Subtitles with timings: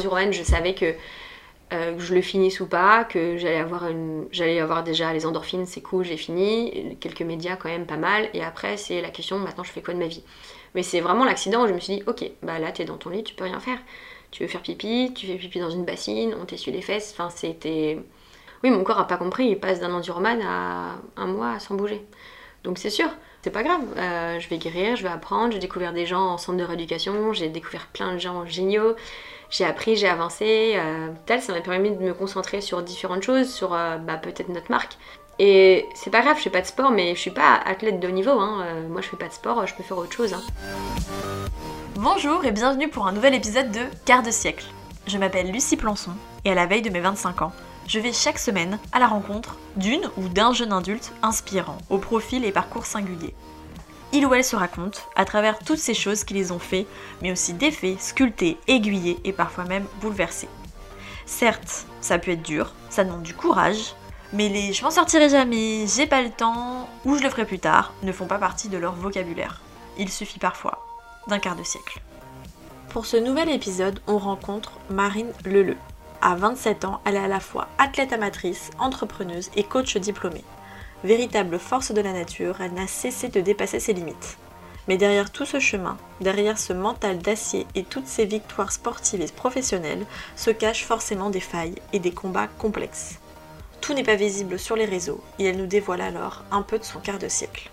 [0.00, 0.94] je savais que,
[1.72, 4.28] euh, que je le finisse ou pas, que j'allais avoir, une...
[4.60, 8.42] avoir déjà les endorphines, c'est cool, j'ai fini, quelques médias quand même pas mal, et
[8.42, 10.24] après c'est la question, maintenant je fais quoi de ma vie
[10.74, 13.10] Mais c'est vraiment l'accident où je me suis dit, ok, bah là t'es dans ton
[13.10, 13.78] lit, tu peux rien faire.
[14.30, 17.30] Tu veux faire pipi, tu fais pipi dans une bassine, on t'essuie les fesses, enfin
[17.30, 17.98] c'était...
[18.62, 22.04] Oui, mon corps a pas compris, il passe d'un enduroman à un mois sans bouger.
[22.62, 23.08] Donc c'est sûr,
[23.42, 26.38] c'est pas grave, euh, je vais guérir, je vais apprendre, j'ai découvert des gens en
[26.38, 28.94] centre de rééducation, j'ai découvert plein de gens géniaux,
[29.50, 31.08] j'ai appris, j'ai avancé, euh,
[31.40, 34.96] ça m'a permis de me concentrer sur différentes choses, sur euh, bah, peut-être notre marque.
[35.38, 38.08] Et c'est pas grave, je fais pas de sport, mais je suis pas athlète de
[38.08, 38.64] haut niveau, hein.
[38.90, 40.34] moi je fais pas de sport, je peux faire autre chose.
[40.34, 40.42] Hein.
[41.96, 44.66] Bonjour et bienvenue pour un nouvel épisode de Quart de siècle.
[45.06, 46.12] Je m'appelle Lucie Plançon
[46.44, 47.52] et à la veille de mes 25 ans,
[47.88, 52.44] je vais chaque semaine à la rencontre d'une ou d'un jeune adulte inspirant, au profil
[52.44, 53.34] et parcours singuliers.
[54.12, 56.86] Il ou elle se raconte à travers toutes ces choses qui les ont fait,
[57.22, 60.48] mais aussi défaits, sculptés, aiguillés et parfois même bouleversés.
[61.26, 63.94] Certes, ça peut être dur, ça demande du courage,
[64.32, 67.60] mais les je m'en sortirai jamais, j'ai pas le temps ou je le ferai plus
[67.60, 69.60] tard ne font pas partie de leur vocabulaire.
[69.96, 70.84] Il suffit parfois
[71.28, 72.00] d'un quart de siècle.
[72.90, 75.76] Pour ce nouvel épisode, on rencontre Marine Leleu.
[76.20, 80.44] À 27 ans, elle est à la fois athlète amatrice, entrepreneuse et coach diplômée.
[81.02, 84.36] Véritable force de la nature, elle n'a cessé de dépasser ses limites.
[84.86, 89.26] Mais derrière tout ce chemin, derrière ce mental d'acier et toutes ces victoires sportives et
[89.26, 90.04] professionnelles,
[90.36, 93.18] se cachent forcément des failles et des combats complexes.
[93.80, 96.84] Tout n'est pas visible sur les réseaux et elle nous dévoile alors un peu de
[96.84, 97.70] son quart de siècle.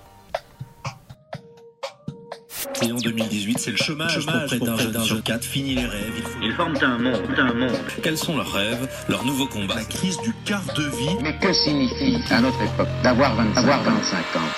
[2.82, 5.44] Et en 2018, c'est le chômage, pour près d'un jeune sur quatre.
[5.44, 6.12] Fini les rêves.
[6.16, 6.40] Il faut...
[6.44, 7.78] Ils forment un monde, un monde.
[8.04, 11.16] Quels sont leurs rêves, leurs nouveaux combats La crise du quart de vie.
[11.22, 14.50] Mais que signifie, à notre époque, d'avoir 25, avoir 25 ans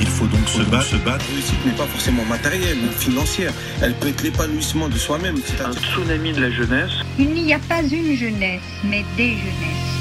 [0.00, 0.84] Il faut donc se battre.
[0.86, 1.24] Se battre.
[1.28, 3.52] La réussite n'est pas forcément matérielle ou financière.
[3.82, 5.36] Elle peut être l'épanouissement de soi-même.
[5.44, 6.92] C'est un tsunami de la jeunesse.
[7.18, 9.93] Il n'y a pas une jeunesse, mais des jeunesses.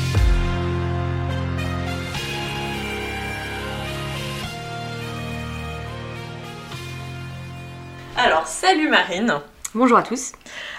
[8.93, 9.39] Marine
[9.73, 10.33] Bonjour à tous.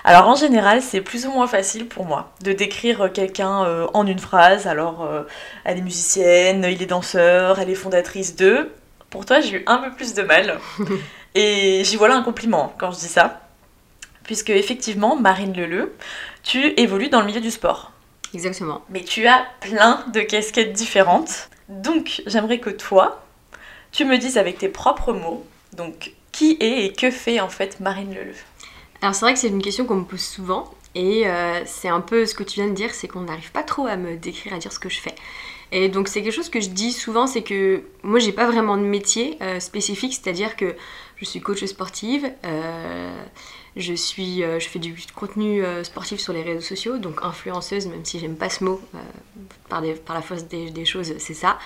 [0.05, 4.07] Alors en général, c'est plus ou moins facile pour moi de décrire quelqu'un euh, en
[4.07, 4.69] une phrase.
[4.69, 5.25] Alors, euh,
[5.65, 8.71] elle est musicienne, il est danseur, elle est fondatrice de.
[9.11, 10.61] Pour toi, j'ai eu un peu plus de mal.
[11.35, 13.41] Et j'y vois là un compliment quand je dis ça.
[14.23, 15.93] Puisque effectivement, Marine Leleu,
[16.45, 17.91] tu évolues dans le milieu du sport.
[18.33, 18.83] Exactement.
[18.91, 21.51] Mais tu as plein de casquettes différentes.
[21.69, 23.25] Donc, j'aimerais que toi,
[23.91, 27.81] tu me dises avec tes propres mots, donc qui est et que fait en fait
[27.81, 28.34] Marine Leleu
[29.00, 32.00] Alors c'est vrai que c'est une question qu'on me pose souvent et euh, c'est un
[32.00, 34.53] peu ce que tu viens de dire, c'est qu'on n'arrive pas trop à me décrire,
[34.53, 35.15] à dire ce que je fais.
[35.73, 38.77] Et donc c'est quelque chose que je dis souvent, c'est que moi j'ai pas vraiment
[38.77, 40.75] de métier euh, spécifique, c'est-à-dire que
[41.17, 43.17] je suis coach sportive, euh,
[43.77, 48.19] je, suis, je fais du contenu sportif sur les réseaux sociaux, donc influenceuse, même si
[48.19, 48.81] j'aime pas ce mot,
[49.69, 51.59] par, la force des, des choses, c'est ça.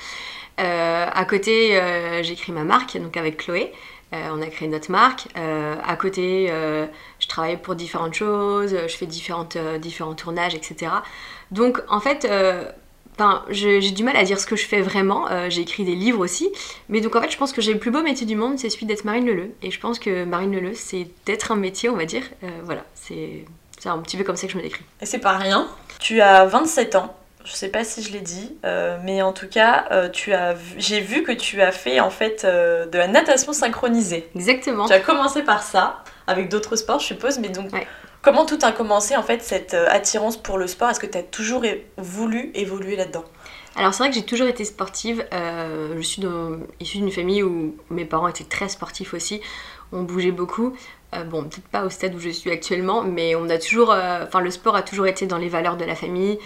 [0.58, 1.80] À côté,
[2.22, 3.72] j'écris ma marque, donc avec Chloé.
[4.14, 5.28] Euh, on a créé notre marque.
[5.36, 6.86] Euh, à côté, euh,
[7.20, 10.90] je travaille pour différentes choses, je fais différentes, différents tournages, etc.
[11.50, 12.26] Donc en fait,
[13.50, 15.26] je- j'ai du mal à dire ce que je fais vraiment.
[15.50, 16.48] J'ai écrit des livres aussi.
[16.88, 18.70] Mais donc en fait, je pense que j'ai le plus beau métier du monde, c'est
[18.70, 19.50] celui d'être Marine Leleu.
[19.62, 22.22] Et je pense que Marine Leleu, c'est d'être un métier, on va dire.
[22.44, 23.44] Euh, voilà, c'est
[23.84, 24.84] un petit peu comme ça que je me décris.
[25.00, 25.68] Et c'est pas rien.
[26.00, 27.14] Tu as 27 ans.
[27.44, 30.54] Je sais pas si je l'ai dit, euh, mais en tout cas, euh, tu as
[30.76, 34.28] j'ai vu que tu as fait en fait euh, de la natation synchronisée.
[34.34, 34.86] Exactement.
[34.86, 37.86] Tu as commencé par ça, avec d'autres sports, je suppose, mais donc Ouais.
[38.22, 40.90] comment tout a commencé en fait cette attirance pour le sport?
[40.90, 41.62] Est-ce que tu as toujours
[41.96, 43.24] voulu évoluer là-dedans?
[43.76, 45.24] Alors c'est vrai que j'ai toujours été sportive.
[45.32, 49.40] Euh, je suis dans- issue d'une famille où mes parents étaient très sportifs aussi.
[49.92, 50.76] On bougeait beaucoup.
[51.14, 54.26] Euh, bon, peut-être pas au stade où je suis actuellement, mais on a toujours, euh,
[54.42, 56.38] le sport a toujours été dans les valeurs de la famille.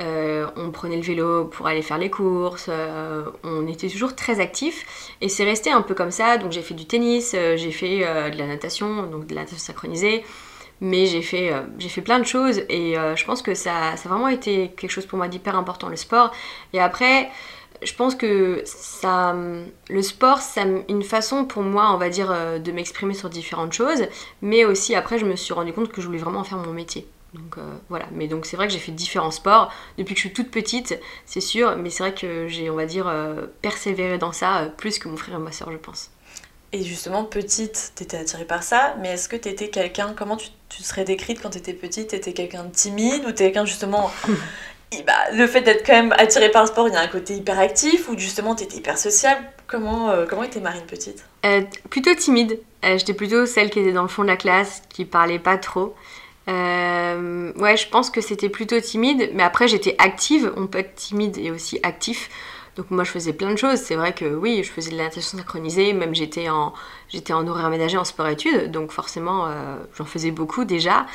[0.00, 2.66] Euh, on prenait le vélo pour aller faire les courses.
[2.68, 6.38] euh, on était toujours très actifs et c'est resté un peu comme ça.
[6.38, 7.98] Donc j'ai fait du tennis, euh, j'ai fait
[8.30, 10.24] de la natation, donc de la natation synchronisée.
[10.82, 14.28] Mais j'ai fait, fait plein de choses et je pense que ça, ça a vraiment
[14.28, 16.32] été quelque chose pour moi d'hyper important, le sport.
[16.72, 17.28] Et après,
[17.82, 19.36] je pense que ça,
[19.90, 24.06] le sport, c'est une façon pour moi, on va dire, de m'exprimer sur différentes choses.
[24.40, 26.72] Mais aussi, après, je me suis rendu compte que je voulais vraiment en faire mon
[26.72, 27.06] métier.
[27.34, 30.26] Donc euh, voilà, mais donc c'est vrai que j'ai fait différents sports depuis que je
[30.26, 34.18] suis toute petite, c'est sûr, mais c'est vrai que j'ai, on va dire, euh, persévéré
[34.18, 36.10] dans ça euh, plus que mon frère et ma soeur, je pense.
[36.72, 40.82] Et justement, petite, t'étais attirée par ça, mais est-ce que t'étais quelqu'un, comment tu, tu
[40.82, 42.08] serais décrite quand t'étais petite?
[42.08, 44.10] T'étais quelqu'un de timide ou t'es quelqu'un justement...
[45.06, 47.36] Bah, le fait d'être quand même attirée par le sport, il y a un côté
[47.36, 49.40] hyper actif ou justement t'étais hyper sociable?
[49.68, 51.24] Comment, comment était Marine petite?
[51.90, 52.58] Plutôt timide.
[52.82, 55.94] J'étais plutôt celle qui était dans le fond de la classe, qui parlait pas trop.
[56.50, 60.52] Euh, ouais, je pense que c'était plutôt timide, mais après j'étais active.
[60.56, 62.30] On peut être timide et aussi actif.
[62.76, 63.78] Donc moi je faisais plein de choses.
[63.78, 66.72] C'est vrai que oui, je faisais de la natation synchronisée, même j'étais en,
[67.08, 71.06] j'étais en horaire aménagé en sport-études, donc forcément euh, j'en faisais beaucoup déjà.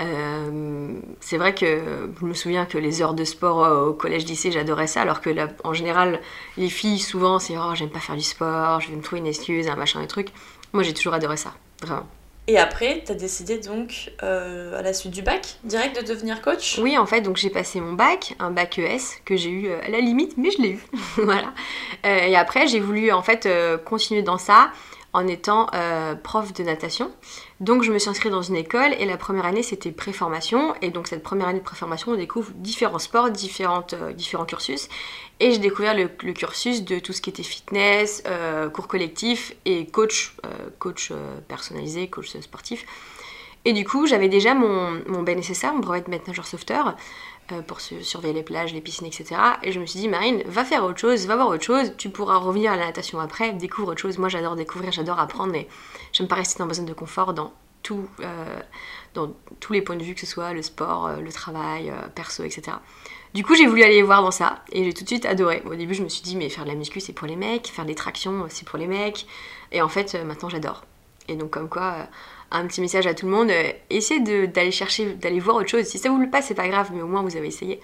[0.00, 1.82] Euh, c'est vrai que
[2.20, 5.48] je me souviens que les heures de sport au collège-lycée, j'adorais ça, alors que là,
[5.62, 6.20] en général,
[6.56, 9.26] les filles, souvent, c'est oh, j'aime pas faire du sport, je vais me trouver une
[9.26, 10.28] excuse, un machin, un truc.
[10.72, 11.52] Moi, j'ai toujours adoré ça,
[11.82, 12.06] vraiment.
[12.50, 16.42] Et après, tu as décidé donc, euh, à la suite du bac, direct de devenir
[16.42, 16.80] coach?
[16.82, 19.78] Oui, en fait, donc j'ai passé mon bac, un bac ES, que j'ai eu euh,
[19.86, 20.80] à la limite, mais je l'ai eu.
[21.16, 21.54] voilà.
[22.04, 23.48] Euh, et après, j'ai voulu en fait
[23.84, 24.72] continuer dans ça
[25.12, 25.68] en étant
[26.24, 27.12] prof de natation.
[27.60, 30.74] Donc je me suis inscrite dans une école et la première année c'était préformation.
[30.80, 34.88] Et donc cette première année de préformation on découvre différents sports, euh, différents cursus.
[35.40, 39.86] Et j'ai découvert le, cursus de tout ce qui était fitness, euh, cours collectif et
[39.86, 41.12] coach, euh, coach
[41.48, 42.86] personnalisé, coach sportif.
[43.66, 46.96] Et du coup j'avais déjà mon, mon BNSSA, mon brevet de maître nageur sauveteur
[47.66, 49.36] pour su- surveiller les plages, les piscines, etc.
[49.62, 52.10] Et je me suis dit, Marine, va faire autre chose, va voir autre chose, tu
[52.10, 54.18] pourras revenir à la natation après, découvre autre chose.
[54.18, 55.68] Moi, j'adore découvrir, j'adore apprendre, mais
[56.12, 57.52] j'aime pas rester dans ma zone de confort dans,
[57.82, 58.60] tout, euh,
[59.14, 62.08] dans tous les points de vue, que ce soit le sport, euh, le travail, euh,
[62.14, 62.76] perso, etc.
[63.32, 65.62] Du coup, j'ai voulu aller voir dans ça et j'ai tout de suite adoré.
[65.64, 67.68] Au début, je me suis dit, mais faire de la muscu, c'est pour les mecs,
[67.68, 69.26] faire des tractions, c'est pour les mecs.
[69.70, 70.84] Et en fait, euh, maintenant, j'adore.
[71.28, 72.04] Et donc, comme quoi, euh,
[72.50, 75.84] un petit message à tout le monde, euh, essayez d'aller chercher, d'aller voir autre chose.
[75.84, 77.80] Si ça vous plaît pas, c'est pas grave, mais au moins vous avez essayé.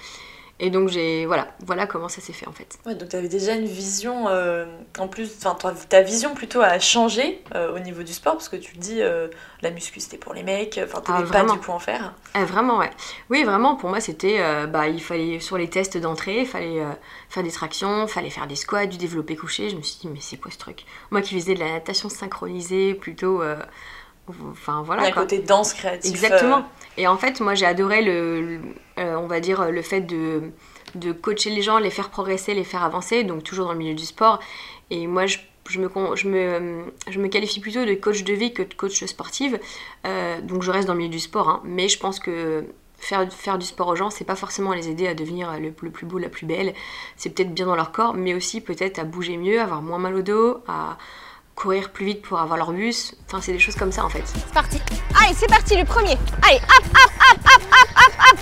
[0.58, 1.26] Et donc, j'ai.
[1.26, 2.78] Voilà, voilà comment ça s'est fait en fait.
[2.86, 4.64] Ouais, donc tu avais déjà une vision, euh,
[4.98, 5.54] en plus, enfin
[5.90, 9.28] ta vision plutôt a changé euh, au niveau du sport, parce que tu dis, euh,
[9.60, 11.52] la muscu c'était pour les mecs, enfin Ah, t'avais pas vraiment.
[11.52, 12.14] du coup en faire.
[12.32, 12.88] Ah, vraiment, ouais.
[13.28, 14.38] Oui, vraiment, pour moi, c'était.
[14.66, 16.82] bah, il fallait, sur les tests d'entrée, il fallait
[17.28, 19.68] faire des tractions, fallait faire des squats, du développé couché.
[19.68, 20.86] Je me suis dit, mais c'est quoi ce truc?
[21.10, 23.42] Moi qui faisais de la natation synchronisée, plutôt.
[24.28, 25.02] Enfin, Il voilà.
[25.02, 26.11] y a un côté danse créatif.
[26.11, 26.58] Exactement.
[26.58, 26.61] euh,
[26.99, 28.61] Et en fait, moi, j'ai adoré le, le-
[28.99, 30.50] euh, on va dire, le fait de,
[30.94, 33.94] de coacher les gens, les faire progresser, les faire avancer, donc toujours dans le milieu
[33.94, 34.40] du sport.
[34.90, 35.38] Et moi, je,
[35.69, 39.05] je me, je, me, je me qualifie plutôt de coach de vie que de coach
[39.05, 39.58] sportive.
[40.06, 41.61] Euh, donc je reste dans le milieu du sport, hein.
[41.64, 42.64] mais je pense que
[42.99, 45.90] faire, faire du sport aux gens, c'est pas forcément les aider à devenir le, le
[45.90, 46.73] plus beau, la plus belle.
[47.17, 50.14] C'est peut-être bien dans leur corps, mais aussi peut-être à bouger mieux, avoir moins mal
[50.14, 50.96] au dos, à
[51.56, 53.14] courir plus vite pour avoir leur bus.
[53.26, 54.23] Enfin, c'est des choses comme ça en fait.
[54.26, 54.81] C'est parti.
[55.20, 56.17] Allez, c'est parti, le premier.
[56.47, 58.38] Allez, hop, hop, hop, hop, hop, hop, hop.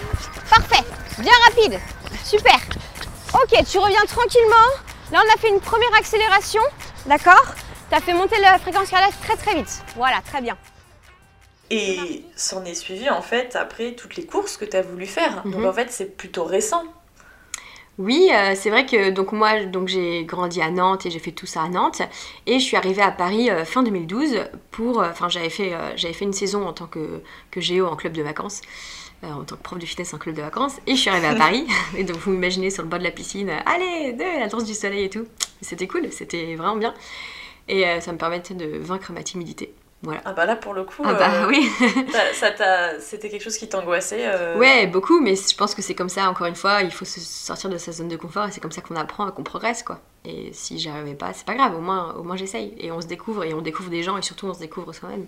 [0.51, 0.85] Parfait.
[1.19, 1.81] Bien rapide.
[2.25, 2.57] Super.
[3.33, 4.69] Ok, tu reviens tranquillement.
[5.13, 6.63] Là, on a fait une première accélération.
[7.07, 7.45] D'accord
[7.89, 9.83] Tu as fait monter la fréquence cardiaque très très vite.
[9.97, 10.57] Voilà, très bien.
[11.71, 15.43] Et s'en est suivi en fait après toutes les courses que tu as voulu faire.
[15.45, 15.67] Donc Mhm.
[15.67, 16.85] en fait c'est plutôt récent.
[17.99, 21.31] Oui, euh, c'est vrai que donc moi donc j'ai grandi à Nantes et j'ai fait
[21.31, 22.03] tout ça à Nantes.
[22.47, 24.41] Et je suis arrivée à Paris euh, fin 2012
[24.73, 27.95] pour euh, enfin j'avais fait j'avais fait une saison en tant que que géo en
[27.95, 28.63] club de vacances
[29.23, 30.81] en tant que prof de fitness en club de vacances.
[30.87, 31.67] Et je suis arrivée à Paris.
[31.97, 34.75] Et donc vous m'imaginez sur le bord de la piscine allez de la danse du
[34.75, 35.27] soleil et tout.
[35.61, 36.95] C'était cool c'était vraiment bien.
[37.69, 39.73] Et ça me permettait de vaincre ma timidité
[40.05, 41.69] voilà Ah bah là pour le coup, ah bah euh, oui
[42.13, 44.23] t'as- ça t'a- c'était quelque chose qui t'angoissait.
[44.27, 47.05] euh, Ouais, beaucoup, mais je pense que c'est comme ça, encore une fois, il faut
[47.05, 49.43] se sortir de sa zone de confort et c'est comme ça qu'on apprend et qu'on
[49.43, 50.01] progresse, quoi.
[50.25, 52.75] Et si j'y arrivais pas, c'est pas grave, au moins, au moins j'essaye.
[52.79, 55.27] Et on se découvre, et on découvre des gens, et surtout on se découvre soi-même.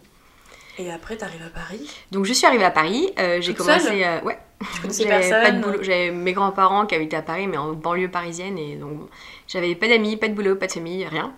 [0.79, 1.91] Et après t'arrives à Paris?
[2.11, 4.05] Donc je suis arrivée à Paris, euh, j'ai commencé...
[4.05, 4.39] euh, ouais,
[4.75, 5.43] Tu connaissais j'avais personne.
[5.43, 5.79] pas de boulot.
[5.83, 9.09] J'avais mes grands-parents qui habitaient à Paris, mais en banlieue parisienne, et donc
[9.49, 11.33] j'avais pas d'amis, pas de boulot, pas de famille, rien.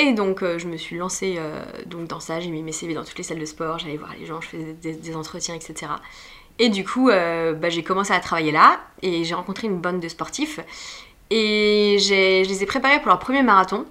[0.00, 2.94] Et donc euh, je me suis lancée euh, donc dans ça, j'ai mis mes CV
[2.94, 5.54] dans toutes les salles de sport, j'allais voir les gens, je faisais des, des entretiens,
[5.54, 5.92] etc.
[6.58, 10.00] Et du coup, euh, bah, j'ai commencé à travailler là, et j'ai rencontré une bande
[10.00, 10.58] de sportifs,
[11.28, 13.84] et je les ai préparés pour leur premier marathon.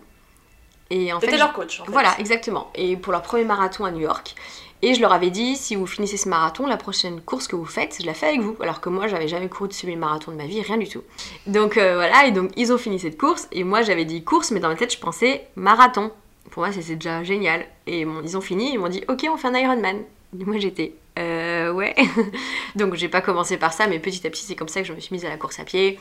[0.90, 1.92] Et en fait, leur coach en fait.
[1.92, 2.72] voilà, exactement.
[2.74, 4.34] Et pour leur premier marathon à New York.
[4.82, 7.66] Et je leur avais dit, si vous finissez ce marathon, la prochaine course que vous
[7.66, 8.56] faites, je la fais avec vous.
[8.62, 11.04] Alors que moi, j'avais jamais couru de semi-marathon de ma vie, rien du tout.
[11.48, 13.48] Donc euh, voilà, et donc ils ont fini cette course.
[13.52, 16.12] Et moi, j'avais dit course, mais dans ma tête, je pensais marathon.
[16.52, 17.66] Pour moi, c'était déjà génial.
[17.88, 20.04] Et bon, ils ont fini, ils m'ont dit, ok, on fait un Ironman.
[20.40, 21.94] Et moi, j'étais, euh, ouais.
[22.76, 24.94] donc j'ai pas commencé par ça, mais petit à petit, c'est comme ça que je
[24.94, 26.00] me suis mise à la course à pied,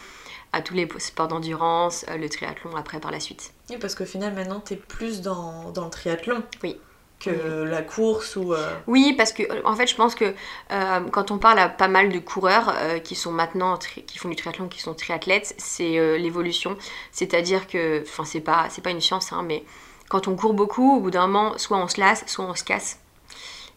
[0.53, 3.53] à tous les sports d'endurance, euh, le triathlon après par la suite.
[3.71, 6.43] Oui, parce qu'au final maintenant t'es plus dans, dans le triathlon.
[6.63, 6.79] Oui.
[7.21, 8.55] Que Oui, la course ou.
[8.55, 10.35] euh, Oui, parce que en fait, je pense que
[10.71, 14.29] euh, quand on parle à pas mal de coureurs euh, qui sont maintenant qui font
[14.29, 16.77] du triathlon, qui sont triathlètes, c'est l'évolution.
[17.11, 19.65] C'est-à-dire que, enfin, c'est pas c'est pas une science, hein, mais
[20.09, 22.65] quand on court beaucoup, au bout d'un moment, soit on se lasse, soit on se
[22.65, 23.01] casse.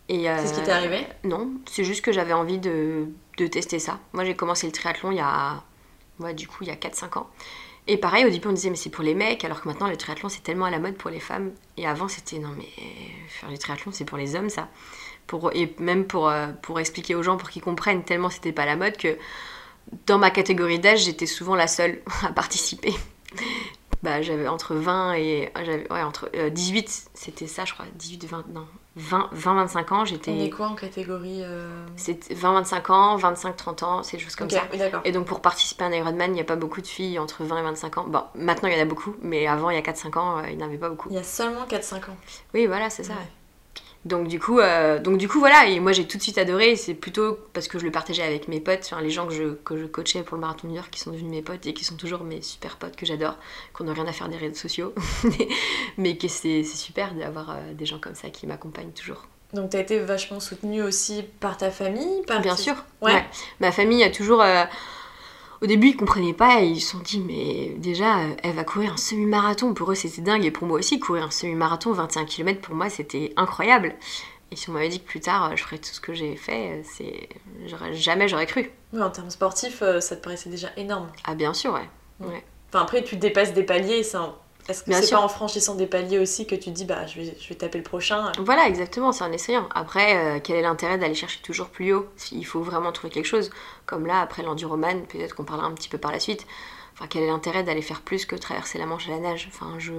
[0.09, 1.07] Et C'est ce qui t'est arrivé?
[1.23, 3.05] Non, c'est juste que j'avais envie de,
[3.37, 3.99] de tester ça.
[4.13, 5.63] Moi, j'ai commencé le triathlon il y a,
[6.19, 7.29] ouais, du coup, il y a 4-5 ans.
[7.87, 9.97] Et pareil, au début, on disait, mais c'est pour les mecs, alors que maintenant, le
[9.97, 11.51] triathlon, c'est tellement à la mode pour les femmes.
[11.77, 12.67] Et avant, c'était, non, mais
[13.27, 14.69] faire du triathlon, c'est pour les hommes, ça.
[15.27, 18.65] Pour, et même pour, euh, pour expliquer aux gens, pour qu'ils comprennent, tellement c'était pas
[18.65, 19.17] la mode que
[20.05, 22.93] dans ma catégorie d'âge, j'étais souvent la seule à participer.
[24.03, 25.51] bah, j'avais entre 20 et.
[25.89, 27.85] Ouais, entre euh, 18, c'était ça, je crois.
[27.95, 28.67] 18, 20, non.
[28.97, 30.49] 20, 20 25 ans, On est j'étais.
[30.49, 34.47] quoi en catégorie euh, C'était 20, 25 ans, 25, 30 ans, c'est des choses comme
[34.47, 34.63] Ok, ça.
[34.73, 34.79] oui.
[35.05, 37.43] Et donc pour participer à un Ironman, il n'y a pas beaucoup de filles entre
[37.43, 38.03] 20 et 25 ans.
[38.07, 40.49] Bon, maintenant il y en a beaucoup, mais avant, il y a 4-5 ans, euh,
[40.49, 41.07] il n'y en avait pas beaucoup.
[41.09, 42.17] Il y a seulement 4-5 ans.
[42.53, 43.13] Oui, voilà, c'est ça.
[43.13, 43.19] Ouais.
[44.03, 46.75] Donc du coup, euh, donc du coup voilà, et moi j'ai tout de suite adoré,
[46.75, 49.53] c'est plutôt parce que je le partageais avec mes potes, enfin, les gens que je,
[49.63, 51.73] que je coachais pour le marathon de New York qui sont devenus mes potes et
[51.75, 53.37] qui sont toujours mes super potes que j'adore,
[53.73, 54.95] qu'on n'a rien à faire des réseaux sociaux,
[55.97, 59.27] mais que c'est super d'avoir euh, des gens comme ça qui m'accompagnent toujours.
[59.53, 62.75] Donc t'as été vachement soutenue aussi par ta famille par Bien tes- sûr.
[63.01, 63.13] Ouais.
[63.13, 63.25] Ouais.
[63.59, 64.41] Ma famille a toujours.
[64.41, 64.63] euh,
[65.61, 68.63] Au début, ils comprenaient pas et ils se sont dit, mais déjà, euh, elle va
[68.63, 69.73] courir un semi-marathon.
[69.75, 70.43] Pour eux, c'était dingue.
[70.43, 73.93] Et pour moi aussi, courir un semi-marathon, 25 km, pour moi, c'était incroyable.
[74.51, 76.35] Et si on m'avait dit que plus tard, euh, je ferais tout ce que j'ai
[76.35, 77.29] fait, euh, c'est.
[77.93, 78.71] Jamais j'aurais cru.
[78.91, 81.09] Ouais, en termes sportifs, ça te paraissait déjà énorme.
[81.25, 82.33] Ah, bien sûr, ouais.
[82.69, 84.03] Enfin, après, tu dépasses des paliers.
[84.03, 84.33] c'est un-
[84.69, 85.17] Est-ce que Bien c'est sûr.
[85.19, 87.77] pas en franchissant des paliers aussi que tu dis, bah, je vais, je vais taper
[87.79, 89.67] le prochain Voilà, exactement, c'est en essayant.
[89.73, 92.05] Après, euh, quel est l'intérêt d'aller chercher toujours plus haut?
[92.31, 93.49] Il faut vraiment trouver quelque chose.
[93.85, 96.45] Comme là, après l'enduroman, peut-être qu'on parlera un petit peu par la suite.
[96.93, 99.49] Enfin, quel est l'intérêt d'aller faire plus que traverser la Manche à la nage?
[99.51, 99.91] Enfin, je,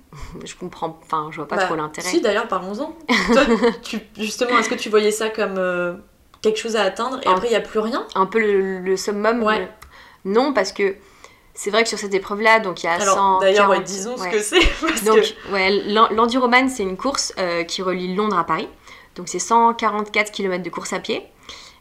[0.44, 2.08] je comprends, enfin, je vois pas Bah, trop l'intérêt.
[2.08, 2.96] Si, d'ailleurs, parlons-en.
[3.32, 3.42] Toi,
[3.82, 5.94] tu- justement, est-ce que tu voyais ça comme euh,
[6.40, 8.06] quelque chose à atteindre et Un- après, il n'y a plus rien?
[8.14, 9.42] Un peu le, le summum.
[9.42, 9.58] Ouais.
[10.24, 10.94] le- Non, parce que
[11.60, 13.38] c'est vrai que sur cette épreuve-là, donc il y a Alors, 100.
[13.40, 14.60] d'ailleurs, ouais, disons ce que c'est.
[15.04, 15.70] Donc, que- ouais,
[16.14, 18.68] l'enduroman, c'est une course euh, qui relie Londres à Paris.
[19.16, 21.26] Donc, c'est 144 km de course à pied,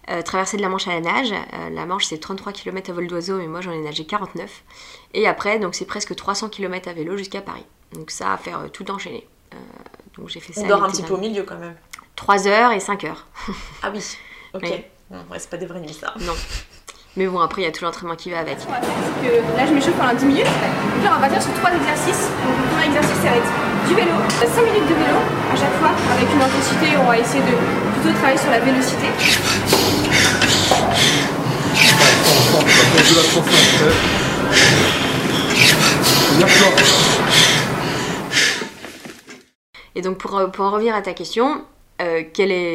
[0.10, 1.32] euh, traversée de la Manche à la nage.
[1.32, 4.64] Euh, la Manche, c'est 33 km à vol d'oiseau, mais moi, j'en ai nagé 49.
[5.14, 7.66] Et après, donc, c'est presque 300 km à vélo jusqu'à Paris.
[7.94, 9.28] Donc, ça, à faire euh, tout enchaîné.
[10.18, 10.62] Donc, j'ai fait ça.
[10.62, 11.76] on dort un petit peu au milieu quand même.
[12.16, 13.28] 3 heures et 5 heures.
[13.84, 14.04] Ah oui,
[14.56, 14.62] ok.
[14.64, 14.84] Oui.
[15.12, 16.16] Non, ouais, c'est pas des vraies nuits ça.
[16.22, 16.34] Non.
[17.18, 18.60] Mais bon, après, il y a tout l'entraînement qui va avec.
[18.60, 20.46] Ce qu'on va faire, c'est que là, je m'échauffe pendant 10 minutes.
[20.46, 22.30] Puis là, on va partir sur trois exercices.
[22.46, 23.54] Donc, le premier exercice, ça va être
[23.90, 24.14] du vélo.
[24.38, 25.18] 5 minutes de vélo
[25.52, 26.94] à chaque fois, avec une intensité.
[27.02, 27.58] On va essayer de
[27.98, 29.08] plutôt travailler sur la vélocité.
[39.96, 41.64] Et donc pour, euh, pour en revenir à ta question,
[42.00, 42.22] euh,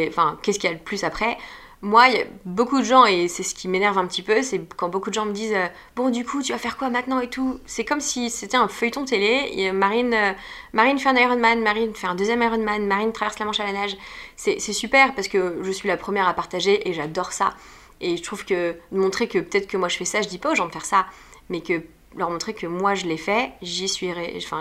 [0.09, 1.39] enfin, qu'est-ce qu'il y a le plus après?
[1.85, 4.41] Moi, il y a beaucoup de gens, et c'est ce qui m'énerve un petit peu,
[4.43, 6.91] c'est quand beaucoup de gens me disent euh, Bon, du coup, tu vas faire quoi
[6.91, 9.51] maintenant et tout C'est comme si c'était un feuilleton télé.
[9.53, 10.33] Et Marine, euh,
[10.73, 13.73] Marine fait un Ironman, Marine fait un deuxième Ironman, Marine traverse la Manche à la
[13.73, 13.97] nage.
[14.37, 17.55] C'est super parce que je suis la première à partager et j'adore ça.
[18.01, 20.53] Et je trouve que montrer que peut-être que moi je fais ça, je dis pas
[20.53, 21.07] aux gens de faire ça,
[21.49, 21.83] mais que
[22.17, 24.13] leur montrer que moi je l'ai fait, j'y suis,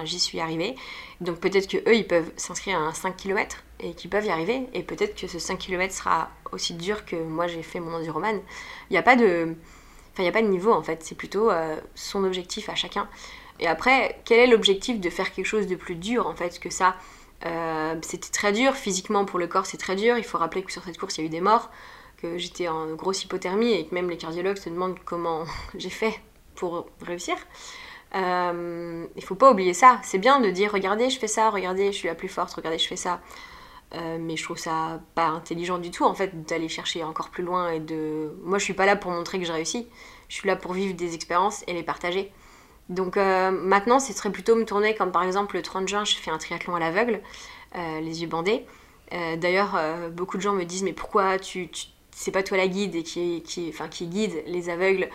[0.07, 0.75] suis arrivée.
[1.19, 4.29] Donc peut-être que eux ils peuvent s'inscrire à un 5 km et qu'ils peuvent y
[4.29, 4.67] arriver.
[4.73, 8.39] Et peut-être que ce 5 km sera aussi dur que moi j'ai fait mon enduroman.
[8.89, 9.55] Il n'y a pas de.
[10.13, 12.75] Enfin, il n'y a pas de niveau en fait, c'est plutôt euh, son objectif à
[12.75, 13.07] chacun.
[13.59, 16.69] Et après, quel est l'objectif de faire quelque chose de plus dur en fait que
[16.69, 16.95] ça?
[17.45, 20.17] Euh, C'était très dur, physiquement pour le corps c'est très dur.
[20.17, 21.69] Il faut rappeler que sur cette course il y a eu des morts,
[22.17, 25.45] que j'étais en grosse hypothermie et que même les cardiologues se demandent comment
[25.77, 26.19] j'ai fait
[26.55, 27.35] pour réussir.
[28.15, 29.99] Euh, il faut pas oublier ça.
[30.03, 32.77] C'est bien de dire regardez, je fais ça, regardez, je suis la plus forte, regardez,
[32.77, 33.21] je fais ça.
[33.93, 37.43] Euh, mais je trouve ça pas intelligent du tout en fait d'aller chercher encore plus
[37.43, 38.31] loin et de.
[38.43, 39.87] Moi, je suis pas là pour montrer que j'ai réussi.
[40.29, 42.31] Je suis là pour vivre des expériences et les partager.
[42.89, 46.15] Donc euh, maintenant, ce serait plutôt me tourner comme par exemple le 30 juin, je
[46.15, 47.21] fais un triathlon à l'aveugle,
[47.75, 48.65] euh, les yeux bandés.
[49.37, 49.77] D'ailleurs,
[50.13, 51.69] beaucoup de gens me disent mais pourquoi tu,
[52.11, 55.09] c'est pas toi la guide et qui, qui, enfin, qui guide les aveugles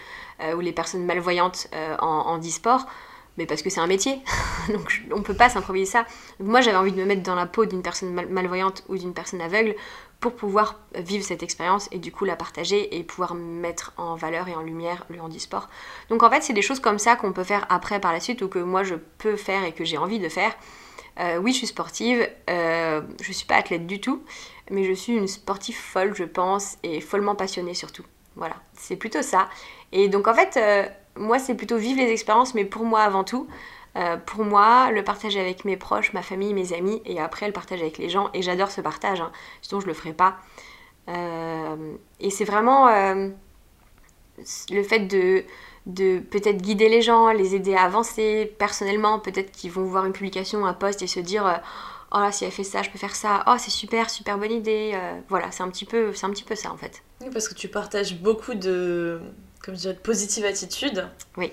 [0.54, 1.68] ou les personnes malvoyantes
[2.00, 2.84] en, en e-sport?
[3.38, 4.20] Mais parce que c'est un métier,
[4.72, 6.06] donc on peut pas s'improviser ça.
[6.40, 9.14] Moi j'avais envie de me mettre dans la peau d'une personne mal- malvoyante ou d'une
[9.14, 9.74] personne aveugle
[10.20, 14.48] pour pouvoir vivre cette expérience et du coup la partager et pouvoir mettre en valeur
[14.48, 15.68] et en lumière le handisport.
[16.08, 18.42] Donc en fait c'est des choses comme ça qu'on peut faire après par la suite
[18.42, 20.52] ou que moi je peux faire et que j'ai envie de faire.
[21.18, 24.22] Euh, oui je suis sportive, euh, je suis pas athlète du tout,
[24.70, 28.04] mais je suis une sportive folle je pense et follement passionnée surtout.
[28.36, 29.48] Voilà, c'est plutôt ça.
[29.92, 30.86] Et donc en fait, euh,
[31.16, 33.46] moi c'est plutôt vivre les expériences, mais pour moi avant tout.
[33.96, 37.52] Euh, pour moi, le partager avec mes proches, ma famille, mes amis, et après le
[37.52, 38.28] partage avec les gens.
[38.34, 39.32] Et j'adore ce partage, hein,
[39.62, 40.36] sinon je le ferais pas.
[41.08, 43.30] Euh, et c'est vraiment euh,
[44.70, 45.44] le fait de,
[46.18, 49.18] peut-être guider les gens, les aider à avancer personnellement.
[49.18, 51.62] Peut-être qu'ils vont voir une publication, un post et se dire
[52.12, 53.44] Oh là, si elle fait ça, je peux faire ça.
[53.46, 54.92] Oh, c'est super, super bonne idée.
[55.28, 57.02] Voilà, c'est un, petit peu- un petit peu ça en fait.
[57.32, 59.20] Parce que tu partages beaucoup de,
[59.66, 61.06] comme je dirais, de positive attitude.
[61.36, 61.52] Oui.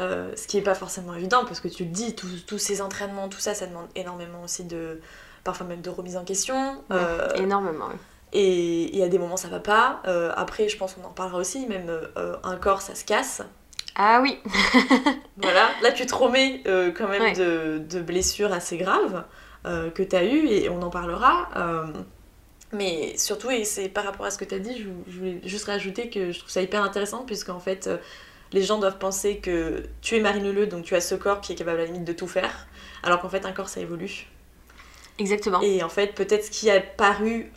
[0.00, 3.28] Euh, ce qui n'est pas forcément évident parce que tu le dis, tous ces entraînements,
[3.28, 5.00] tout ça, ça demande énormément aussi de,
[5.44, 6.82] parfois même de remise en question.
[6.90, 7.88] Euh, Énormément.
[8.32, 10.00] Et il y a des moments ça va pas.
[10.06, 13.42] Euh, après, je pense qu'on en parlera aussi, même un corps ça se casse.
[13.94, 14.40] Ah oui
[15.36, 19.24] Voilà, là tu te remets quand même de, de, blessures assez graves
[19.64, 21.48] que tu as eues et on en parlera.
[22.72, 25.66] Mais surtout, et c'est par rapport à ce que tu as dit, je, voulais juste
[25.66, 27.88] rajouter que je trouve ça hyper intéressant puisqu'en fait
[28.52, 31.52] les gens doivent penser que tu es Marine Leleu, donc tu as ce corps qui
[31.52, 32.66] est capable à la limite de tout faire,
[33.02, 34.26] alors qu'en fait un corps ça évolue.
[35.18, 35.60] Exactement.
[35.60, 37.50] Et en fait, peut-être ce qui a paru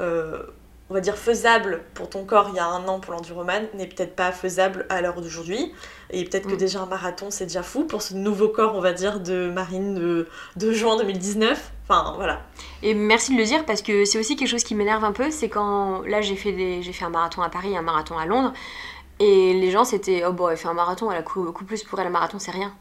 [0.90, 3.88] on va dire, faisable pour ton corps il y a un an pour l'enduroman n'est
[3.88, 5.74] peut-être pas faisable à l'heure d'aujourd'hui.
[6.12, 6.58] Et peut-être que mm.
[6.58, 9.96] déjà un marathon, c'est déjà fou pour ce nouveau corps, on va dire, de Marine
[9.96, 10.28] de,
[10.58, 11.72] de juin 2019.
[11.88, 12.42] Enfin, voilà.
[12.84, 15.32] Et merci de le dire parce que c'est aussi quelque chose qui m'énerve un peu.
[15.32, 18.26] C'est quand, là, j'ai fait, des, j'ai fait un marathon à Paris, un marathon à
[18.28, 18.54] Londres.
[19.20, 22.00] Et les gens, c'était, oh bon, elle fait un marathon, elle a beaucoup plus pour
[22.00, 22.74] elle, un marathon, c'est rien.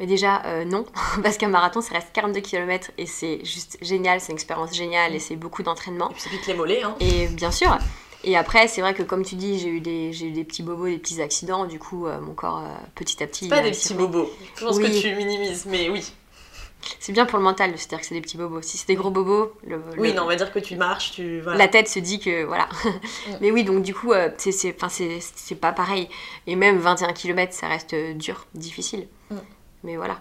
[0.00, 0.86] Mais déjà, euh, non,
[1.22, 5.14] parce qu'un marathon, ça reste 42 km et c'est juste génial, c'est une expérience géniale
[5.14, 6.08] et c'est beaucoup d'entraînement.
[6.10, 6.96] Et puis ça pique les mollets, hein.
[7.00, 7.76] Et bien sûr.
[8.24, 10.62] Et après, c'est vrai que comme tu dis, j'ai eu des, j'ai eu des petits
[10.62, 11.66] bobos, des petits accidents.
[11.66, 13.48] Du coup, euh, mon corps, euh, petit à petit.
[13.48, 14.30] Pas des petits bobos.
[14.56, 16.02] Je pense que tu minimises, mais oui.
[16.98, 18.62] C'est bien pour le mental, c'est-à-dire que c'est des petits bobos.
[18.62, 21.42] Si c'est des gros bobos, le, oui, non, on va dire que tu marches, tu.
[21.42, 22.70] La tête se dit que voilà.
[22.84, 22.88] Mm.
[23.42, 24.74] mais oui, donc du coup, c'est, c'est,
[25.20, 26.08] c'est, pas pareil.
[26.46, 29.08] Et même 21 km, ça reste dur, difficile.
[29.30, 29.36] Mm.
[29.82, 30.20] Mais voilà.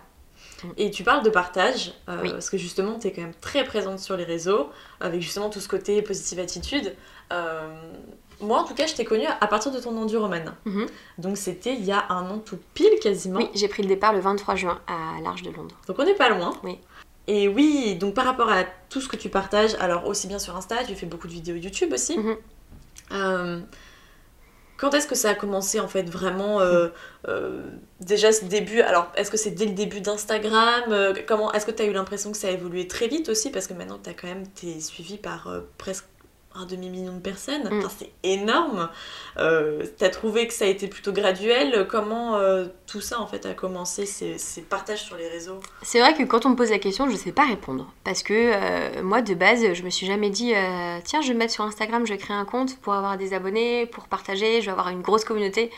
[0.77, 3.99] Et tu parles de partage, euh, parce que justement, tu es quand même très présente
[3.99, 6.95] sur les réseaux, avec justement tout ce côté positive attitude.
[7.31, 7.67] Euh,
[8.41, 10.53] moi, en tout cas, je t'ai connue à partir de ton enduroman.
[10.65, 10.87] Mhm.
[11.17, 13.39] Donc, c'était il y a un an tout pile quasiment.
[13.39, 15.75] Oui, j'ai pris le départ le 23 juin à l'Arche de Londres.
[15.87, 16.51] Donc, on n'est pas loin.
[16.63, 16.79] Oui.
[17.27, 20.55] Et oui, donc par rapport à tout ce que tu partages, alors aussi bien sur
[20.55, 22.17] Insta, tu fais beaucoup de vidéos YouTube aussi.
[22.17, 22.37] Mhm.
[23.11, 23.59] Euh,
[24.79, 26.88] quand est-ce que ça a commencé en fait vraiment euh,
[27.27, 27.62] euh,
[28.00, 28.79] déjà ce début?
[28.81, 31.91] Alors est-ce que c'est dès le début d'Instagram euh, Comment Est-ce que tu as eu
[31.91, 33.51] l'impression que ça a évolué très vite aussi?
[33.51, 36.05] Parce que maintenant tu as quand même été suivi par presque
[36.59, 37.63] un demi-million de personnes.
[37.69, 37.87] Mm.
[37.97, 38.89] c'est énorme.
[39.37, 41.87] Euh, T'as trouvé que ça a été plutôt graduel.
[41.89, 45.59] Comment euh, tout ça en fait a commencé, ces, ces partages sur les réseaux?
[45.81, 47.91] C'est vrai que quand on me pose la question, je ne sais pas répondre.
[48.03, 51.33] Parce que euh, moi de base, je me suis jamais dit euh, tiens, je vais
[51.33, 54.61] me mettre sur Instagram, je vais créer un compte pour avoir des abonnés, pour partager,
[54.61, 55.72] je vais avoir une grosse communauté.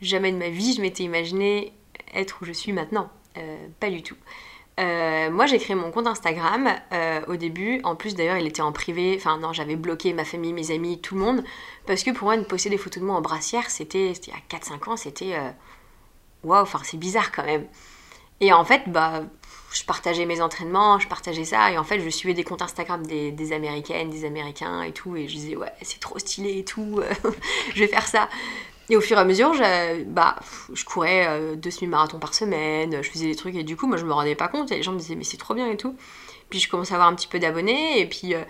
[0.00, 1.72] Jamais de ma vie, je m'étais imaginé
[2.14, 3.08] être où je suis maintenant.
[3.80, 4.16] pas du tout.
[4.80, 7.80] Euh, moi, j'ai créé mon compte Instagram euh, au début.
[7.84, 9.14] En plus, d'ailleurs, il était en privé.
[9.16, 11.44] Enfin, non, j'avais bloqué ma famille, mes amis, tout le monde.
[11.86, 14.32] Parce que pour moi, de poster des photos de moi en brassière, c'était il y
[14.32, 15.34] a 4-5 ans, c'était.
[15.34, 15.50] Euh,
[16.42, 17.66] waouh, enfin, c'est bizarre quand même.
[18.40, 19.22] Et en fait, bah,
[19.72, 21.70] je partageais mes entraînements, je partageais ça.
[21.70, 25.16] Et en fait, je suivais des comptes Instagram des Américaines, des Américains et tout.
[25.16, 27.00] Et je disais, ouais, c'est trop stylé et tout.
[27.74, 28.28] je vais faire ça.
[28.92, 30.36] Et au fur et à mesure, je, bah,
[30.74, 33.96] je courais euh, deux semi-marathons par semaine, je faisais des trucs et du coup, moi
[33.96, 35.78] je me rendais pas compte et les gens me disaient mais c'est trop bien et
[35.78, 35.96] tout.
[36.50, 38.42] Puis je commençais à avoir un petit peu d'abonnés et puis euh,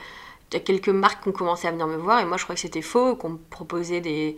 [0.51, 2.43] il y a quelques marques qui ont commencé à venir me voir et moi je
[2.43, 4.37] crois que c'était faux, qu'on me proposait des.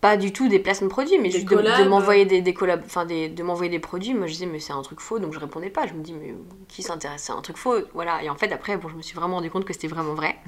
[0.00, 3.04] Pas du tout des placements de produits, mais juste de, m'envoyer des, des collabs, enfin
[3.04, 4.14] des, de m'envoyer des produits.
[4.14, 5.86] Moi je disais mais c'est un truc faux donc je répondais pas.
[5.86, 6.34] Je me dis mais
[6.68, 7.74] qui s'intéresse C'est un truc faux?
[7.92, 8.22] Voilà.
[8.22, 10.38] Et en fait après, bon, je me suis vraiment rendu compte que c'était vraiment vrai.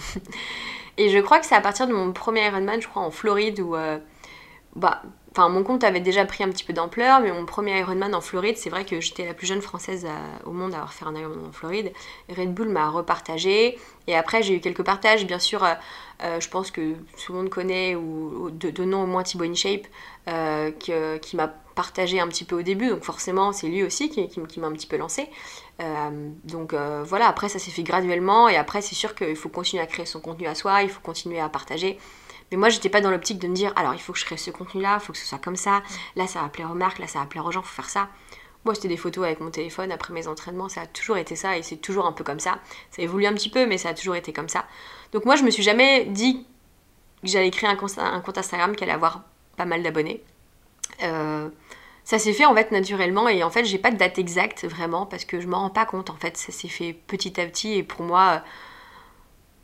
[0.97, 3.61] et je crois que c'est à partir de mon premier Ironman, je crois en Floride
[3.61, 3.77] où.
[3.77, 3.99] Euh,
[4.77, 5.03] bah,
[5.33, 8.21] enfin mon compte avait déjà pris un petit peu d'ampleur, mais mon premier Ironman en
[8.21, 10.07] Floride, c'est vrai que j'étais la plus jeune française
[10.45, 11.93] au monde à avoir fait un Ironman en Floride.
[12.29, 15.65] Red Bull m'a repartagé, et après j'ai eu quelques partages, bien sûr.
[15.65, 15.75] Euh,
[16.25, 19.87] euh, je pense que tout le monde connaît, ou, de, nom au moins Thibaut InShape,
[20.29, 24.29] euh, qui m'a partagé un petit peu au début, donc forcément c'est lui aussi qui,
[24.59, 25.29] m'a un petit peu lancé.
[26.45, 29.87] donc voilà, après ça s'est fait graduellement, et après c'est sûr qu'il faut continuer à
[29.87, 31.99] créer son contenu à soi, il faut continuer à partager.
[32.51, 34.37] Mais moi, j'étais pas dans l'optique de me dire, alors il faut que je crée
[34.37, 35.83] ce contenu-là, il faut que ce soit comme ça,
[36.17, 38.09] là ça va plaire aux marques, là ça va plaire aux gens, faut faire ça.
[38.65, 41.57] Moi, c'était des photos avec mon téléphone après mes entraînements, ça a toujours été ça
[41.57, 42.59] et c'est toujours un peu comme ça.
[42.91, 44.67] Ça évolue un petit peu, mais ça a toujours été comme ça.
[45.13, 46.45] Donc moi, je me suis jamais dit
[47.23, 49.23] que j'allais créer un compte, Instagram qui allait avoir
[49.57, 50.23] pas mal d'abonnés.
[51.03, 51.49] Euh,
[52.05, 55.05] ça s'est fait en fait naturellement et en fait j'ai pas de date exacte vraiment
[55.05, 57.75] parce que je m'en rends pas compte en fait ça s'est fait petit à petit
[57.75, 58.43] et pour moi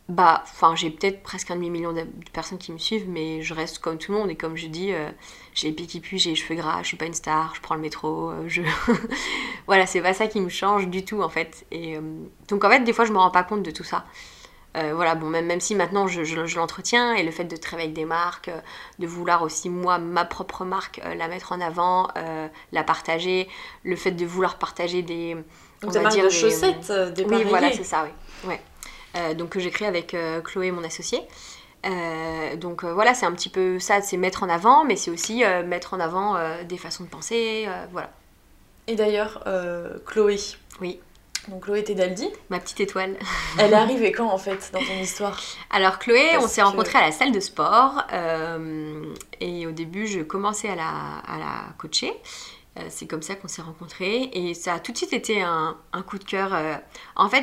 [0.09, 3.79] bah, enfin, j'ai peut-être presque un demi-million de personnes qui me suivent, mais je reste
[3.79, 4.31] comme tout le monde.
[4.31, 5.09] Et comme je dis, euh,
[5.55, 7.62] j'ai les pieds qui puent, j'ai les cheveux gras, je suis pas une star, je
[7.62, 8.61] prends le métro, euh, je.
[9.67, 11.64] voilà, c'est pas ça qui me change du tout, en fait.
[11.71, 12.01] Et euh,
[12.49, 14.05] donc, en fait, des fois, je me rends pas compte de tout ça.
[14.75, 17.97] voilà, bon, même, même si maintenant je, je, l'entretiens et le fait de travailler avec
[17.97, 18.51] des marques,
[18.99, 22.09] de vouloir aussi, moi, ma propre marque, la mettre en avant,
[22.73, 23.49] la partager,
[23.85, 25.35] le fait de vouloir partager des.
[25.83, 28.51] On va dire, de chaussettes, des Oui, voilà, c'est ça, oui.
[28.51, 28.61] Ouais.
[29.16, 31.20] Euh, donc que j'ai créé avec euh, Chloé, mon associée.
[31.87, 35.42] Euh, donc voilà, c'est un petit peu ça, c'est mettre en avant, mais c'est aussi
[35.66, 38.11] mettre en avant des façons de penser, voilà.
[38.87, 39.44] Et d'ailleurs,
[40.07, 40.38] Chloé.
[40.81, 40.98] Oui.
[41.48, 43.16] Donc Chloé Tedaldi, ma petite étoile.
[43.59, 45.38] elle est arrivée quand en fait dans ton histoire?
[45.68, 48.03] Alors Chloé, on s'est que- rencontrés à la salle de sport
[49.42, 50.88] et au début je commençais à la,
[51.29, 52.14] à la coacher.
[52.79, 55.77] Euh, c'est comme ça qu'on s'est rencontrés et ça a tout de suite été un,
[56.07, 56.53] coup de cœur.
[56.55, 56.75] euh.
[57.15, 57.43] En fait,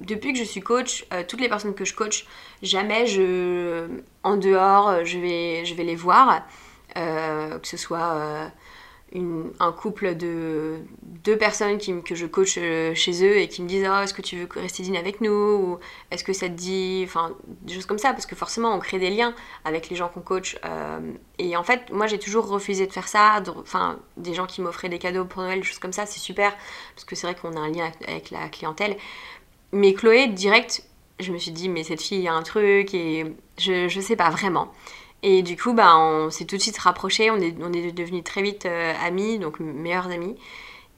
[0.00, 2.26] depuis que je suis coach, euh, toutes les personnes que je coach,
[2.62, 3.88] jamais je
[4.22, 6.42] en dehors je vais les voir,
[6.94, 8.50] que ce soit
[9.12, 10.78] un couple de
[11.24, 14.14] deux personnes qui, que je coach euh, chez eux et qui me disent oh, est-ce
[14.14, 15.78] que tu veux rester dîner avec nous ou
[16.10, 18.98] est-ce que ça te dit enfin des choses comme ça parce que forcément on crée
[19.00, 20.58] des liens avec les gens qu'on coach.
[20.64, 21.00] Euh,
[21.38, 24.88] et en fait moi j'ai toujours refusé de faire ça enfin des gens qui m'offraient
[24.88, 26.56] des cadeaux pour Noël des choses comme ça c'est super
[26.94, 28.96] parce que c'est vrai qu'on a un lien avec- avec la clientèle.
[29.72, 30.84] Mais Chloé direct
[31.18, 33.26] je me suis dit mais cette fille il y a un truc et
[33.58, 34.72] je, je sais pas vraiment
[35.22, 38.24] et du coup, bah, on s'est tout de suite rapprochés, on est, on est devenus
[38.24, 40.36] très vite euh, amis, donc meilleurs amis.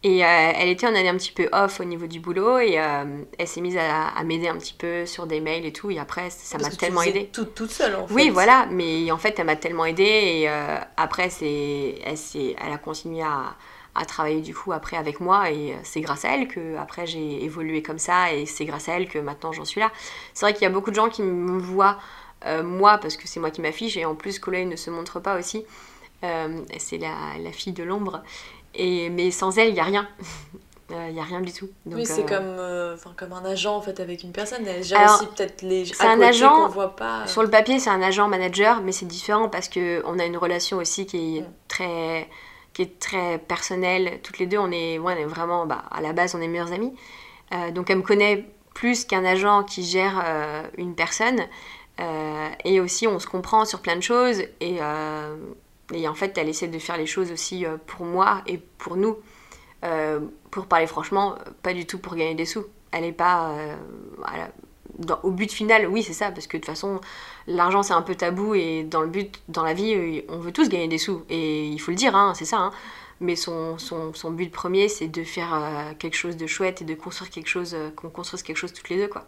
[0.05, 2.75] Et euh, elle était en année un petit peu off au niveau du boulot et
[2.77, 5.93] euh, elle s'est mise à, à m'aider un petit peu sur des mails et tout.
[5.93, 7.31] Et après, ça m'a tellement aidée.
[7.33, 8.15] Toute, toute seule en fait.
[8.15, 12.79] Oui, voilà, mais en fait, elle m'a tellement aidée et euh, après, elle, elle a
[12.79, 13.55] continué à,
[13.95, 17.45] à travailler du coup après avec moi et c'est grâce à elle que après j'ai
[17.45, 19.93] évolué comme ça et c'est grâce à elle que maintenant j'en suis là.
[20.35, 21.99] C'est vrai qu'il y a beaucoup de gens qui me voient
[22.47, 25.21] euh, moi parce que c'est moi qui m'affiche et en plus Chloé ne se montre
[25.21, 25.65] pas aussi.
[26.25, 28.23] Euh, c'est la, la fille de l'ombre.
[28.75, 30.09] Et, mais sans elle, il n'y a rien.
[30.91, 31.71] Euh, Il n'y a rien du tout.
[31.87, 32.59] Donc, oui, c'est comme,
[33.17, 34.67] comme un agent en fait avec une personne.
[34.67, 37.27] Elle gère Alors, aussi peut-être les c'est un agent, qu'on voit pas.
[37.27, 40.37] Sur le papier, c'est un agent manager, mais c'est différent parce que on a une
[40.37, 41.47] relation aussi qui est Mm.
[41.69, 42.29] très
[42.75, 44.21] qui est très personnelle.
[44.23, 46.49] Toutes les deux, on est, ouais, on est vraiment, bah, à la base, on est
[46.49, 46.95] meilleures amies.
[47.55, 51.41] Euh, donc, elle me connaît plus qu'un agent qui gère euh, une personne.
[52.01, 54.41] Euh, et aussi, on se comprend sur plein de choses.
[54.61, 55.37] Et, euh,
[56.07, 59.17] en fait, elle essaie de faire les choses aussi euh, pour moi et pour nous.
[60.53, 62.65] Pour parler franchement, pas du tout pour gagner des sous.
[62.93, 63.53] Elle n'est pas.
[64.19, 64.49] voilà.
[65.23, 67.01] Au but final, oui, c'est ça, parce que de toute façon,
[67.49, 70.69] l'argent c'est un peu tabou et dans le but, dans la vie, on veut tous
[70.69, 71.23] gagner des sous.
[71.31, 72.59] Et il faut le dire, hein, c'est ça.
[72.59, 72.71] hein.
[73.21, 76.95] Mais son, son, son but premier, c'est de faire quelque chose de chouette et de
[76.95, 79.27] construire quelque chose, qu'on construise quelque chose toutes les deux, quoi.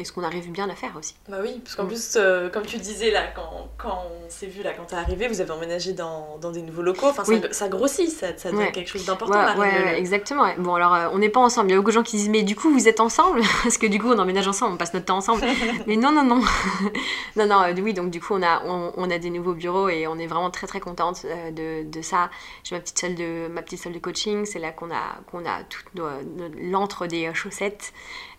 [0.00, 1.16] Et ce qu'on arrive bien à faire aussi.
[1.28, 1.88] Bah oui, parce qu'en Mm.
[1.88, 5.26] plus, euh, comme tu disais là, quand, quand on s'est vu là, quand t'es arrivé,
[5.26, 7.08] vous avez emménagé dans, dans des nouveaux locaux.
[7.08, 7.40] Enfin, ça, Oui.
[7.50, 8.70] ça grossit, ça, ça devient Ouais.
[8.72, 9.36] quelque chose d'important.
[9.36, 10.44] Ouais, la ouais, exactement.
[10.44, 10.54] ouais.
[10.56, 11.70] Bon, alors, euh, on n'est pas ensemble.
[11.70, 13.40] Il y a beaucoup de gens qui disent, mais du coup, vous êtes ensemble?
[13.64, 15.42] Parce que du coup, on emménage ensemble, on passe notre temps ensemble.
[15.88, 16.42] mais non, non, non.
[17.36, 19.88] non, non, euh, oui, donc du coup, on a, on, on a des nouveaux bureaux
[19.88, 22.30] et on est vraiment très, très contente euh, de, de ça.
[22.62, 24.44] J'ai ma petite salle de, ma petite salle de coaching.
[24.46, 27.92] C'est là qu'on a, qu'on a tout nos- nos- l'antre des euh, chaussettes.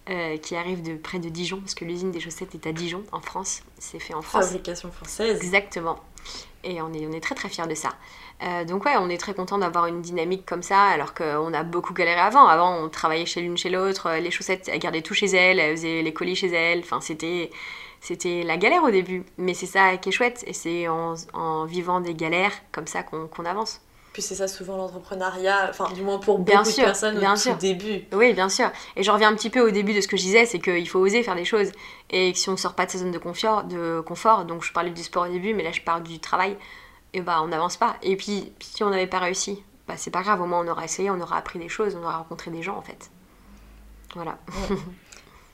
[0.10, 3.04] Euh, qui arrive de près de Dijon, parce que l'usine des chaussettes est à Dijon,
[3.12, 3.62] en France.
[3.78, 4.45] C'est fait en France.
[4.45, 5.38] Fabrication française.
[5.38, 6.00] Exactement.
[6.63, 7.89] Et on est, on est très très fiers de ça.
[8.41, 11.63] Euh, donc ouais, on est très content d'avoir une dynamique comme ça, alors qu'on a
[11.63, 12.48] beaucoup galéré avant.
[12.48, 15.60] Avant, on travaillait chez l'une chez l'autre, euh, les chaussettes, elle gardait tout chez elle,
[15.60, 16.80] elle faisait les colis chez elle.
[16.80, 17.50] Enfin, c'était,
[18.02, 19.24] c'était la galère au début.
[19.38, 23.04] Mais c'est ça qui est chouette, et c'est en, en vivant des galères comme ça
[23.04, 23.82] qu'on, qu'on avance.
[24.21, 27.38] C'est ça souvent l'entrepreneuriat, enfin du moins pour Bien beaucoup sûr, de personnes bien au
[27.38, 27.55] sûr.
[27.58, 28.05] début.
[28.13, 28.69] Oui, bien sûr.
[28.95, 30.88] Et je reviens un petit peu au début de ce que je disais, c'est qu'il
[30.88, 31.71] faut oser faire des choses.
[32.10, 34.63] Et que si on ne sort pas de sa zone de confort, de confort, donc
[34.63, 36.58] je parlais du sport au début, mais là je parle du travail,
[37.13, 37.95] et bah on n'avance pas.
[38.01, 40.84] Et puis si on n'avait pas réussi, bah c'est pas grave, au moins on aura
[40.86, 43.10] essayé, on aura appris des choses, on aura rencontré des gens en fait.
[44.15, 44.38] Voilà.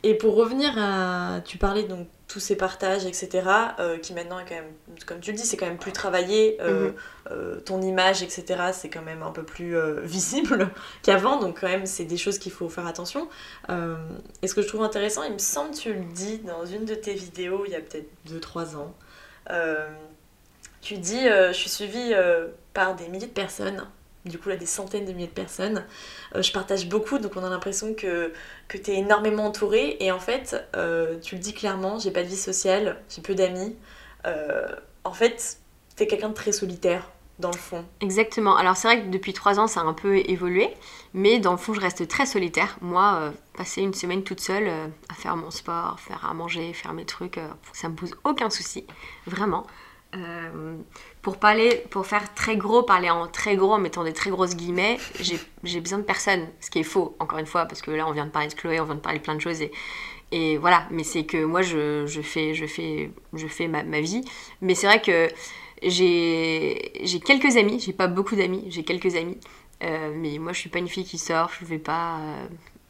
[0.04, 1.42] Et pour revenir à.
[1.44, 3.48] Tu parlais donc tous ces partages, etc.,
[3.80, 4.74] euh, qui maintenant est quand même,
[5.06, 6.58] comme tu le dis, c'est quand même plus travaillé.
[6.62, 6.96] euh, Mhm.
[7.32, 10.70] euh, ton image, etc., c'est quand même un peu plus visible
[11.04, 11.40] qu'avant.
[11.40, 13.28] Donc, quand même, c'est des choses qu'il faut faire attention.
[14.42, 16.86] Et ce que je trouve intéressant, il me semble que tu le dis dans une
[16.86, 18.94] de tes vidéos il y a peut-être 2-3 ans.
[20.82, 22.14] Tu dis Je suis suivie
[22.74, 23.86] par des milliers de personnes.
[24.26, 25.86] Du coup, là, des centaines de milliers de personnes.
[26.36, 28.34] Euh, je partage beaucoup, donc on a l'impression que
[28.68, 32.24] que tu es énormément entouré et en fait euh, tu le dis clairement j'ai pas
[32.24, 33.76] de vie sociale j'ai peu d'amis
[34.26, 34.66] Euh,
[35.04, 35.60] en fait
[35.96, 38.56] t'es quelqu'un de très solitaire dans le fond Exactement.
[38.56, 40.70] Alors c'est vrai que depuis trois ans ça a un peu évolué,
[41.14, 42.78] mais dans le fond je reste très solitaire.
[42.82, 44.68] Moi, passer une semaine toute seule
[45.10, 47.40] à faire mon sport, faire à manger, faire mes trucs,
[47.74, 48.88] ça me pose aucun souci,
[49.28, 49.68] vraiment.
[51.26, 54.56] Pour parler, pour faire très gros, parler en très gros en mettant des très grosses
[54.56, 55.00] guillemets,
[55.64, 56.46] j'ai besoin de personne.
[56.62, 58.54] Ce qui est faux, encore une fois, parce que là on vient de parler de
[58.54, 59.72] Chloé, on vient de parler de plein de choses et,
[60.32, 60.86] et voilà.
[60.92, 64.24] Mais c'est que moi je, je fais, je fais, je fais ma, ma vie.
[64.62, 65.28] Mais c'est vrai que
[65.82, 66.92] j'ai
[67.26, 69.40] quelques amis, j'ai pas beaucoup d'amis, j'ai quelques amis.
[69.84, 72.20] Euh, mais moi je suis pas une fille qui sort, je vais pas.
[72.20, 72.48] euh,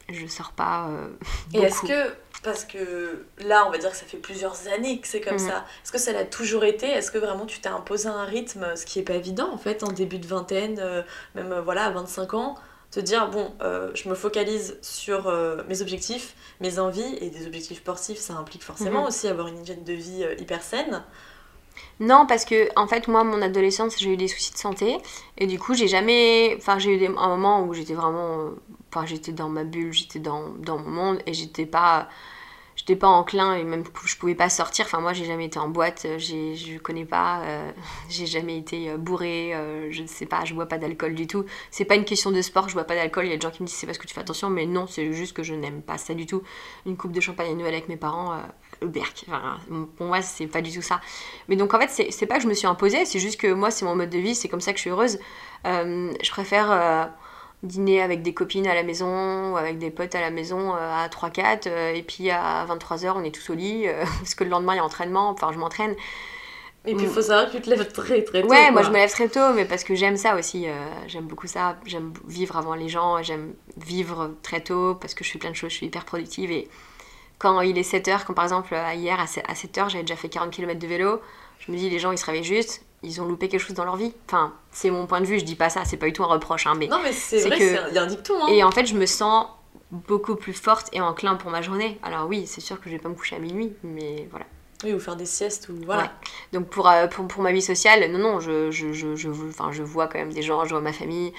[0.10, 0.90] je sors pas.
[0.90, 1.08] euh,
[1.54, 2.14] et est-ce que
[2.46, 5.40] parce que là on va dire que ça fait plusieurs années que c'est comme Mhm.
[5.40, 6.88] ça est-ce que ça l'a toujours été?
[6.88, 9.84] Est-ce que vraiment tu t'es imposé un rythme ce qui est pas évident en fait
[9.84, 11.04] en début de vingtaine euh,
[11.36, 12.56] même euh, voilà à 25 ans
[12.92, 15.30] te dire bon, euh, je me focalise sur
[15.68, 19.08] mes objectifs, mes envies et des objectifs sportifs, ça implique forcément Mhm.
[19.08, 21.04] aussi avoir une hygiène de vie hyper saine?
[22.00, 24.98] Non, parce que en fait, moi, mon adolescence, j'ai eu des soucis de santé.
[25.38, 26.56] Et du coup, j'ai jamais.
[26.58, 27.08] Enfin, j'ai eu des...
[27.08, 28.50] un moment où j'étais vraiment.
[28.94, 32.10] Enfin, j'étais dans ma bulle, j'étais dans, dans mon monde et j'étais pas.
[32.76, 34.86] J'étais pas enclin et même je pouvais pas sortir.
[34.86, 37.42] Enfin, moi, j'ai jamais été en boîte, euh, je connais pas.
[37.44, 37.72] euh,
[38.10, 41.26] j'ai jamais été euh, bourrée, euh, je ne sais pas, je bois pas d'alcool du
[41.26, 41.46] tout.
[41.72, 43.26] C'est pas une question de sport, je bois pas d'alcool.
[43.26, 44.66] Il y a des gens qui me disent c'est parce que tu fais attention, mais
[44.66, 46.44] non, c'est juste que je n'aime pas ça du tout.
[46.86, 48.38] Une coupe de champagne à Noël avec mes parents, euh,
[48.82, 49.24] le berk.
[49.28, 49.58] Enfin,
[49.96, 51.00] pour moi, c'est pas du tout ça.
[51.48, 53.72] Mais donc en fait, c'est pas que je me suis imposée, c'est juste que moi,
[53.72, 55.18] c'est mon mode de vie, c'est comme ça que je suis heureuse.
[55.64, 57.12] Je préfère
[57.66, 60.78] dîner avec des copines à la maison, ou avec des potes à la maison euh,
[60.80, 64.44] à 3-4, euh, et puis à 23h, on est tous au lit, euh, parce que
[64.44, 65.96] le lendemain, il y a entraînement, enfin, je m'entraîne.
[66.88, 68.48] Et puis il faut savoir que tu te lèves très très tôt.
[68.48, 70.68] Ouais, moi je me lève très tôt, mais parce que j'aime ça aussi.
[70.68, 70.74] euh,
[71.08, 71.78] j'aime beaucoup ça.
[71.86, 73.24] J'aime vivre avant les gens.
[73.24, 75.72] J'aime vivre très tôt parce que je fais plein de choses.
[75.72, 76.52] Je suis hyper productive.
[76.52, 76.68] Et
[77.40, 80.80] quand il est 7h, quand par exemple hier à 7h, j'avais déjà fait 40 km
[80.80, 81.22] de vélo,
[81.58, 83.86] je me dis les gens ils se réveillent juste, ils ont loupé quelque chose dans
[83.86, 84.14] leur vie.
[84.28, 85.40] Enfin, c'est mon point de vue.
[85.40, 86.66] Je dis pas ça, c'est pas du tout un reproche.
[86.68, 86.88] Hein, mais...
[86.88, 88.34] Non, mais c'est vrai, que- c'est un- il y a un dicton.
[88.44, 88.48] Hein.
[88.50, 89.48] Et en fait, je me sens
[89.92, 92.00] beaucoup plus forte et enclin pour ma journée.
[92.04, 94.46] Alors oui, c'est sûr que je vais pas me coucher à minuit, mais voilà.
[94.84, 96.04] Oui, ou faire des siestes, ou voilà.
[96.04, 96.10] Ouais.
[96.54, 99.72] Donc pour, euh, pour, pour ma vie sociale, non, non, je, je, je, je, enfin,
[99.72, 101.32] je vois quand même des gens, je vois ma famille,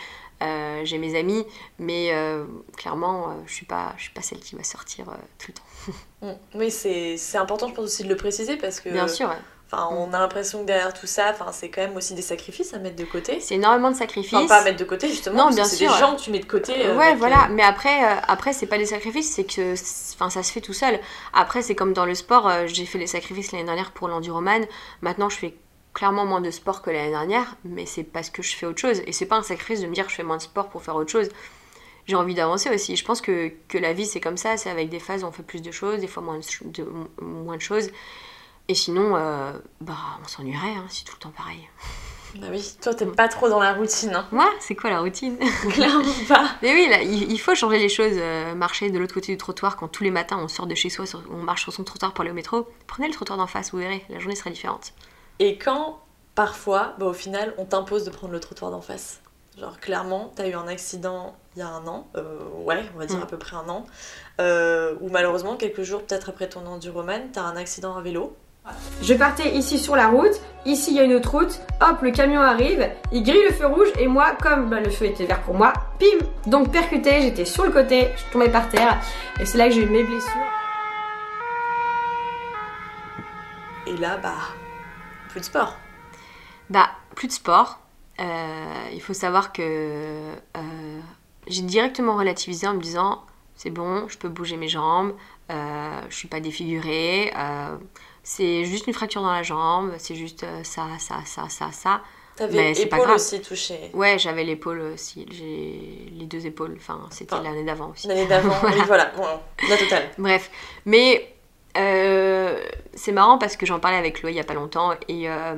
[0.42, 1.45] euh, j'ai mes amis,
[1.79, 2.45] mais euh,
[2.77, 5.07] clairement, je suis pas, je suis pas celle qui va sortir
[5.38, 5.62] tout le temps.
[6.23, 6.31] Mm.
[6.55, 8.88] Oui, c'est c'est important, je pense aussi de le préciser parce que.
[8.88, 9.37] Bien sûr, ouais.
[9.70, 12.72] Enfin, on a l'impression que derrière tout ça, enfin, c'est quand même aussi des sacrifices
[12.72, 13.40] à mettre de côté.
[13.40, 14.33] c'est énormément de sacrifices.
[14.33, 15.98] Enfin, pas à mettre de côté justement, Non, parce bien que c'est sûr, des ouais.
[16.00, 16.87] gens que tu mets de côté.
[16.87, 17.46] euh, ouais, voilà.
[17.46, 19.74] euh, Mais après, euh, après c'est pas des sacrifices, c'est que,
[20.14, 21.00] enfin, ça se fait tout seul.
[21.33, 22.48] Après, c'est comme dans le sport.
[22.48, 24.64] euh, j'ai fait les sacrifices l'année dernière pour l'enduroman.
[25.02, 25.55] Maintenant, je fais
[25.94, 29.00] clairement moins de sport que l'année dernière, mais c'est parce que je fais autre chose.
[29.09, 30.94] Et c'est pas un sacrifice de me dire je fais moins de sport pour faire
[30.94, 31.29] autre chose.
[32.07, 32.94] J'ai envie d'avancer aussi.
[32.94, 35.33] Je pense que, que la vie c'est comme ça, c'est avec des phases où on
[35.33, 36.87] fait plus de choses, des fois moins de-
[37.20, 37.88] moins de choses.
[38.68, 41.68] Et sinon, euh, bah, on s'ennuierait hein, si tout le temps pareil.
[42.40, 44.26] Bah oui, toi t'es pas trop dans la routine, hein.
[44.31, 45.38] Moi, c'est quoi la routine?
[45.70, 46.44] Clairement pas.
[46.61, 48.12] Mais oui, là, il, faut changer les choses.
[48.16, 50.90] euh, marcher de l'autre côté du trottoir quand tous les matins on sort de chez
[50.90, 52.68] soi, sur- on marche sur son trottoir pour aller au métro.
[52.88, 54.92] Prenez le trottoir d'en face, vous verrez, la journée sera différente.
[55.38, 55.98] Et quand,
[56.35, 59.20] parfois, bah, au final, on t'impose de prendre le trottoir d'en face?
[59.59, 63.07] Genre, clairement, t'as eu un accident il y a un an, euh, ouais, on va
[63.07, 63.22] dire Mm.
[63.22, 63.87] à peu près un an,
[64.42, 68.37] euh, ou malheureusement, quelques jours peut-être après ton enduroman, t'as un accident à vélo.
[69.02, 72.11] Je partais ici sur la route, ici il y a une autre route, hop, le
[72.11, 75.42] camion arrive, il grille le feu rouge et moi, comme bah, le feu était vert
[75.42, 78.98] pour moi, pim Donc percuté, j'étais sur le côté, je tombais par terre
[79.40, 80.31] et c'est là que j'ai eu mes blessures.
[83.87, 84.35] Et là, bah,
[85.29, 85.76] plus de sport.
[86.70, 87.79] Bah, plus de sport.
[88.18, 91.00] Euh, il faut savoir que euh,
[91.46, 93.22] j'ai directement relativisé en me disant
[93.57, 95.14] c'est bon, je peux bouger mes jambes,
[95.50, 97.76] euh, je suis pas défigurée, euh,
[98.29, 102.01] c'est juste une fracture dans la jambe, c'est juste euh, ça, ça, ça, ça, ça.
[102.35, 103.17] T'avais Mais c'est pas épaule grave.
[103.21, 103.91] aussi touchée.
[103.95, 108.09] Ouais, j'avais l'épaule aussi, j'ai les deux épaules, enfin c'était Enfin, l'année d'avant aussi.
[108.09, 109.25] L'année d'avant, oui, voilà, bon,
[109.71, 110.11] la totale.
[110.19, 110.51] Bref,
[110.85, 111.33] mais
[111.79, 112.61] euh,
[112.95, 115.55] c'est marrant parce que j'en parlais avec Chloé il y a pas longtemps et, euh,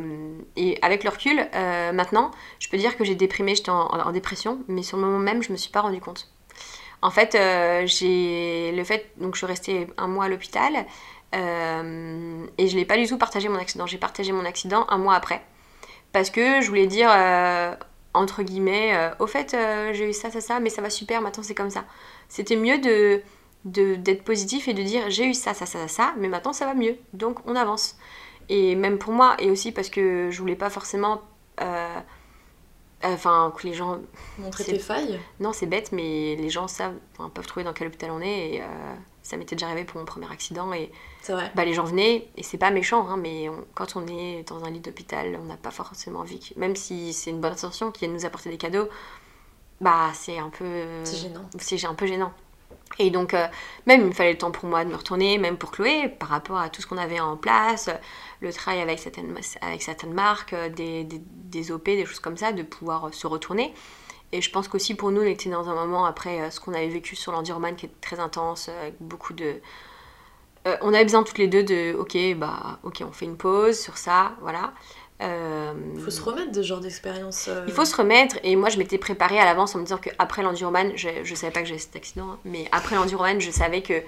[0.56, 4.12] et avec le recul, euh, maintenant, je peux dire que j'ai déprimé, j'étais en, en
[4.12, 6.28] dépression, mais sur le moment même, je me suis pas rendu compte.
[7.00, 10.84] En fait, euh, j'ai le fait, donc je suis restée un mois à l'hôpital
[11.34, 13.86] euh, et je l'ai pas du tout partagé mon accident.
[13.86, 15.44] J'ai partagé mon accident un mois après
[16.12, 17.74] parce que je voulais dire euh,
[18.14, 19.56] entre guillemets, euh, au fait,
[19.92, 21.84] j'ai eu ça, ça, ça, mais ça va super, maintenant c'est comme ça.
[22.28, 23.22] C'était mieux de
[23.64, 26.74] d'être positif et de dire j'ai eu ça, ça, ça, ça, mais maintenant ça va
[26.74, 27.98] mieux, donc on avance.
[28.48, 31.22] Et même pour moi, et aussi parce que je voulais pas forcément.
[33.04, 33.98] Enfin, que les gens.
[34.38, 35.20] Montrer tes failles.
[35.38, 36.96] Non, c'est bête, mais les gens savent,
[37.32, 38.54] peuvent trouver dans quel hôpital on est.
[38.54, 38.62] Et
[39.28, 40.72] ça m'était déjà arrivé pour mon premier accident.
[40.72, 40.90] Et
[41.28, 41.52] vrai.
[41.54, 44.64] bah, les gens venaient, et c'est pas méchant, hein, mais on- quand on est dans
[44.64, 47.90] un lit d'hôpital, on n'a pas forcément envie, que- même si c'est une bonne intention
[47.92, 48.88] qui viennent nous apporter des cadeaux,
[49.80, 50.84] bah c'est un peu.
[51.04, 51.42] C'est gênant.
[51.58, 52.32] C'est un peu gênant.
[52.98, 53.46] Et donc, euh,
[53.86, 56.30] même il me fallait le temps pour moi de me retourner, même pour Chloé, par
[56.30, 57.90] rapport à tout ce qu'on avait en place,
[58.40, 62.36] le travail avec certaines, avec certaines marques, euh, des, des, des OP, des choses comme
[62.38, 63.72] ça, de pouvoir se retourner.
[64.32, 66.74] Et je pense qu'aussi pour nous, on était dans un moment après euh, ce qu'on
[66.74, 69.54] avait vécu sur l'enduroman qui est très intense, euh, avec beaucoup de.
[70.66, 73.78] Euh, on avait besoin toutes les deux de, ok, bah, ok, on fait une pause
[73.78, 74.72] sur ça, voilà.
[75.22, 77.46] Euh, Il faut se remettre de ce genre d'expérience.
[77.48, 79.98] euh, il faut se remettre, et moi je m'étais préparée à l'avance en me disant
[79.98, 83.50] qu'après l'enduroman, je, je savais pas que j'avais cet accident, hein, mais après l'enduroman, je
[83.50, 84.02] savais que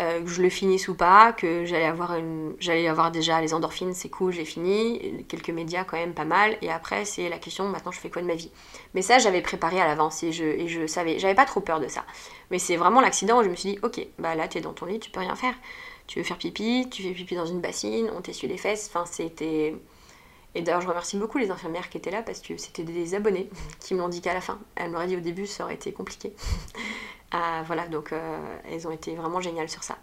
[0.00, 2.54] euh, que je le finisse ou pas, que j'allais avoir, une...
[2.88, 6.70] avoir déjà les endorphines, c'est cool, j'ai fini, quelques médias quand même pas mal, et
[6.70, 8.50] après c'est la question, maintenant je fais quoi de ma vie?
[8.94, 11.80] Mais ça j'avais préparé à l'avance et je, et je savais, j'avais pas trop peur
[11.80, 12.04] de ça.
[12.50, 14.86] Mais c'est vraiment l'accident où je me suis dit, ok, bah là t'es dans ton
[14.86, 15.54] lit, tu peux rien faire.
[16.06, 19.04] Tu veux faire pipi, tu fais pipi dans une bassine, on t'essuie les fesses, enfin
[19.04, 19.74] c'était...
[20.54, 23.50] Et d'ailleurs, je remercie beaucoup les infirmières qui étaient là parce que c'était des abonnés
[23.80, 24.58] qui me l'ont dit qu'à la fin.
[24.76, 26.32] Elles m'auraient dit au début, ça aurait été compliqué.
[27.30, 28.38] Ah, voilà, donc euh,
[28.70, 29.96] elles ont été vraiment géniales sur ça.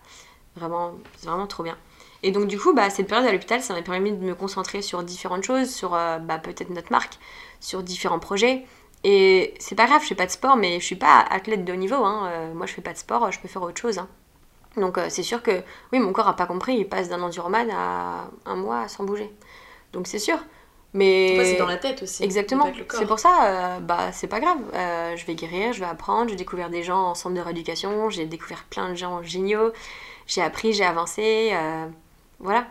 [0.56, 1.78] Vraiment, vraiment trop bien.
[2.24, 4.82] Et donc, du coup, bah, cette période à l'hôpital, ça m'a permis de me concentrer
[4.82, 7.20] sur différentes choses, sur euh, bah, peut-être notre marque,
[7.60, 8.66] sur différents projets.
[9.04, 11.74] Et c'est pas grave, je fais pas de sport, mais je suis pas athlète de
[11.74, 12.04] haut niveau.
[12.04, 12.30] Hein.
[12.32, 14.00] Euh, moi, je fais pas de sport, je peux faire autre chose.
[14.00, 14.08] Hein.
[14.78, 18.30] Donc, c'est sûr que, oui, mon corps a pas compris, il passe d'un enduromane à
[18.46, 19.32] un mois sans bouger.
[19.94, 20.38] Donc, c'est sûr.
[20.96, 22.24] Mais c'est dans la tête aussi.
[22.24, 22.72] Exactement.
[22.90, 24.58] C'est pour ça, euh, bah c'est pas grave.
[24.74, 26.30] Euh, je vais guérir, je vais apprendre.
[26.30, 28.10] J'ai découvert des gens en centre de rééducation.
[28.10, 29.74] J'ai découvert plein de gens géniaux.
[30.26, 31.52] J'ai appris, j'ai avancé.
[31.54, 31.86] Euh,
[32.40, 32.66] voilà.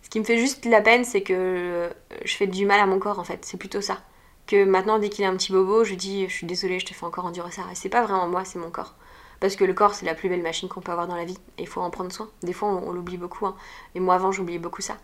[0.00, 1.90] Ce qui me fait juste la peine, c'est que
[2.24, 3.44] je fais du mal à mon corps en fait.
[3.44, 3.98] C'est plutôt ça.
[4.46, 6.94] Que maintenant, dès qu'il a un petit bobo, je dis, je suis désolée, je te
[6.94, 7.62] fais encore endurer ça.
[7.70, 8.94] Et c'est pas vraiment moi, c'est mon corps.
[9.40, 11.38] Parce que le corps, c'est la plus belle machine qu'on peut avoir dans la vie.
[11.58, 12.30] Et il faut en prendre soin.
[12.42, 13.44] Des fois, on, l'oublie beaucoup.
[13.44, 13.56] Hein.
[13.94, 14.96] Et moi, avant, j'oubliais beaucoup ça.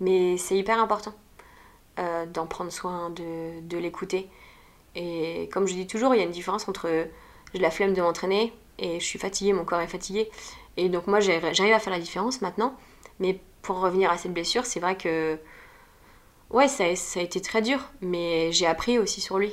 [0.00, 1.14] Mais c'est hyper important.
[1.98, 4.28] Euh, d'en prendre soin, de, de l'écouter.
[4.94, 6.88] Et comme je dis toujours, il y a une différence entre
[7.52, 10.30] j'ai la flemme de m'entraîner et je suis fatiguée, mon corps est fatigué.
[10.76, 12.76] Et donc moi j'arrive à faire la différence maintenant.
[13.18, 15.40] Mais pour revenir à cette blessure, c'est vrai que
[16.50, 19.52] ouais, ça, ça, a été très dur, mais j'ai appris aussi sur lui.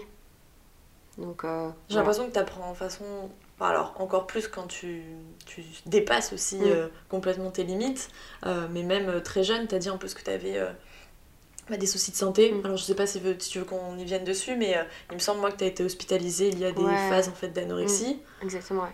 [1.18, 3.06] Donc euh, j'ai l'impression que tu apprends en façon
[3.60, 5.02] alors encore plus quand tu,
[5.48, 6.66] tu dépasses aussi mm.
[6.66, 8.12] euh, complètement tes limites,
[8.44, 10.62] mais même très jeune, tu as dit un peu ce que tu avais
[11.70, 12.52] bah, des soucis de santé.
[12.52, 12.66] Mm.
[12.66, 15.20] Alors je sais pas si, tu veux qu'on y vienne dessus, mais euh, il me
[15.20, 18.20] semble moi que tu as été hospitalisée il y a des phases en fait d'anorexie.
[18.42, 18.44] Mm.
[18.46, 18.90] Exactement, ouais.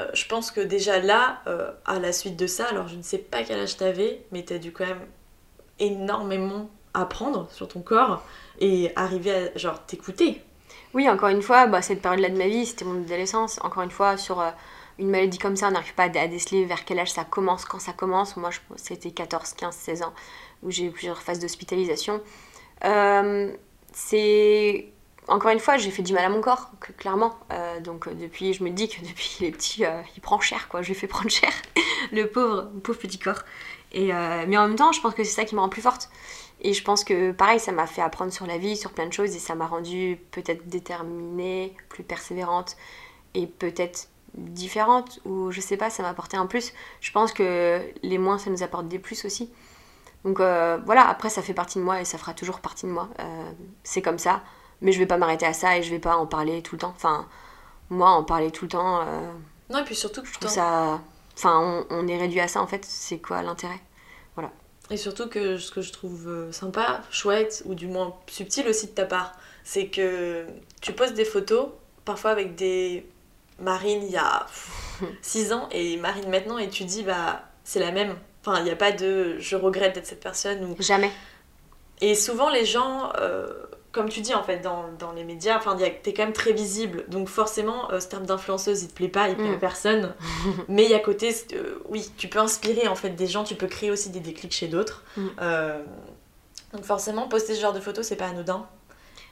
[0.00, 3.02] Euh, je pense que déjà là, euh, à la suite de ça, alors je ne
[3.02, 5.06] sais pas quel âge t'avais, mais tu as dû quand même
[5.80, 8.24] énormément apprendre sur ton corps
[8.60, 10.42] et arriver à genre t'écouter.
[10.94, 13.60] Oui, encore une fois, bah, cette période-là de ma vie, c'était mon adolescence.
[13.62, 14.42] Encore une fois, sur
[14.98, 17.78] une maladie comme ça, on n'arrive pas à déceler vers quel âge ça commence, quand
[17.78, 18.36] ça commence.
[18.36, 20.12] Moi, c'était 14, 15, 16 ans
[20.62, 22.20] où j'ai eu plusieurs phases d'hospitalisation.
[22.84, 23.52] Euh,
[23.92, 24.88] c'est
[25.26, 27.38] encore une fois, j'ai fait du mal à mon corps, clairement.
[27.52, 29.84] Euh, donc euh, depuis, je me dis que depuis qu'il est petit,
[30.16, 30.82] il prend cher, quoi.
[30.82, 31.52] Je lui fais prendre cher,
[32.12, 33.42] le pauvre, pauvre petit corps.
[33.92, 36.10] Et, mais en même temps, je pense que c'est ça qui me rend plus forte.
[36.60, 39.12] Et je pense que pareil, ça m'a fait apprendre sur la vie, sur plein de
[39.12, 42.76] choses, et ça m'a rendue peut-être déterminée, plus persévérante,
[43.34, 46.72] et peut-être différente, ou je sais pas, ça m'a apporté un plus.
[47.00, 49.50] Je pense que les moins, ça nous apporte des plus aussi.
[50.24, 52.90] Donc euh, voilà, après ça fait partie de moi et ça fera toujours partie de
[52.90, 53.08] moi.
[53.20, 53.50] Euh,
[53.84, 54.42] c'est comme ça,
[54.80, 56.80] mais je vais pas m'arrêter à ça et je vais pas en parler tout le
[56.80, 56.92] temps.
[56.94, 57.26] Enfin,
[57.90, 59.00] moi en parler tout le temps.
[59.00, 59.30] Euh,
[59.70, 61.00] non, et puis surtout je trouve ça.
[61.36, 63.80] Enfin, on, est réduit à ça en fait, c'est quoi l'intérêt?
[64.34, 64.50] Voilà.
[64.90, 68.92] Et surtout que ce que je trouve sympa, chouette, ou du moins subtil aussi de
[68.92, 70.46] ta part, c'est que
[70.80, 71.68] tu poses des photos,
[72.04, 73.06] parfois avec des
[73.60, 74.46] marines il y a
[75.22, 78.70] 6 ans et marines maintenant, et tu dis, bah, c'est la même Enfin, il n'y
[78.70, 80.76] a pas de je regrette d'être cette personne ou.
[80.80, 81.10] Jamais.
[82.00, 83.48] Et souvent, les gens, euh,
[83.92, 87.04] comme tu dis en fait, dans, dans les médias, enfin, t'es quand même très visible.
[87.08, 89.60] Donc, forcément, euh, ce terme d'influenceuse, il te plaît pas, il plaît à mm.
[89.60, 90.14] personne.
[90.68, 93.56] Mais il y a côté, euh, oui, tu peux inspirer en fait des gens, tu
[93.56, 95.02] peux créer aussi des déclics chez d'autres.
[95.16, 95.28] Mm.
[96.72, 98.66] donc, forcément, poster ce genre de photos, c'est pas anodin.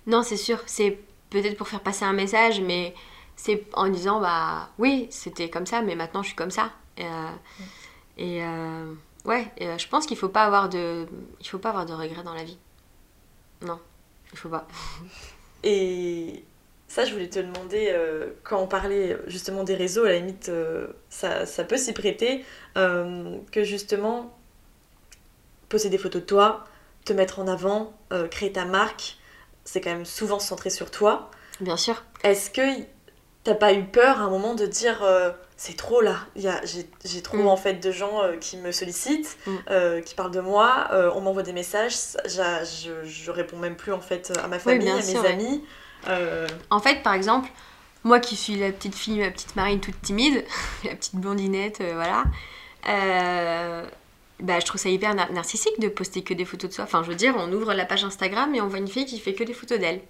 [0.07, 0.59] Non, c'est sûr.
[0.66, 0.99] C'est
[1.31, 2.95] peut-être pour faire passer un message, mais
[3.37, 6.71] c'est en disant, bah oui, c'était comme ça, mais maintenant je suis comme ça.
[6.99, 7.05] Mm.
[8.17, 8.93] Et euh,
[9.25, 11.07] ouais, euh, je pense qu'il faut pas avoir de,
[11.41, 12.59] il faut pas avoir de regrets dans la vie.
[13.63, 13.79] Non,
[14.33, 14.67] il faut pas.
[15.65, 16.45] Et
[16.89, 20.51] ça, je voulais te demander, euh, quand on parlait justement des réseaux, à la limite,
[21.11, 24.39] ça, ça, peut s'y prêter, que justement,
[25.69, 26.65] poser des photos de toi,
[27.05, 27.95] te mettre en avant,
[28.31, 29.17] créer ta marque,
[29.65, 31.31] c'est quand même souvent centré sur toi.
[31.61, 32.05] Bien sûr.
[32.23, 32.85] Est-ce que
[33.43, 35.05] t'as pas eu peur à un moment de dire
[35.57, 36.19] c'est trop là.
[36.37, 37.47] J'ai trop mm.
[37.47, 39.57] en fait de gens euh, qui me sollicitent, mm.
[39.71, 41.95] euh, qui parlent de moi, euh, on m'envoie des messages,
[42.27, 45.64] je, je, réponds même plus en fait à ma famille, à mes amis.
[46.71, 47.49] En fait, par exemple,
[48.05, 50.45] moi qui suis la petite fille, la petite marine toute timide,
[50.85, 52.25] la petite blondinette, voilà,
[52.85, 56.85] bah, je trouve ça hyper narcissique de poster que des photos de soi.
[56.85, 59.18] Enfin, je veux dire, on ouvre la page Instagram et on voit une fille qui
[59.18, 60.03] fait que des photos d'elle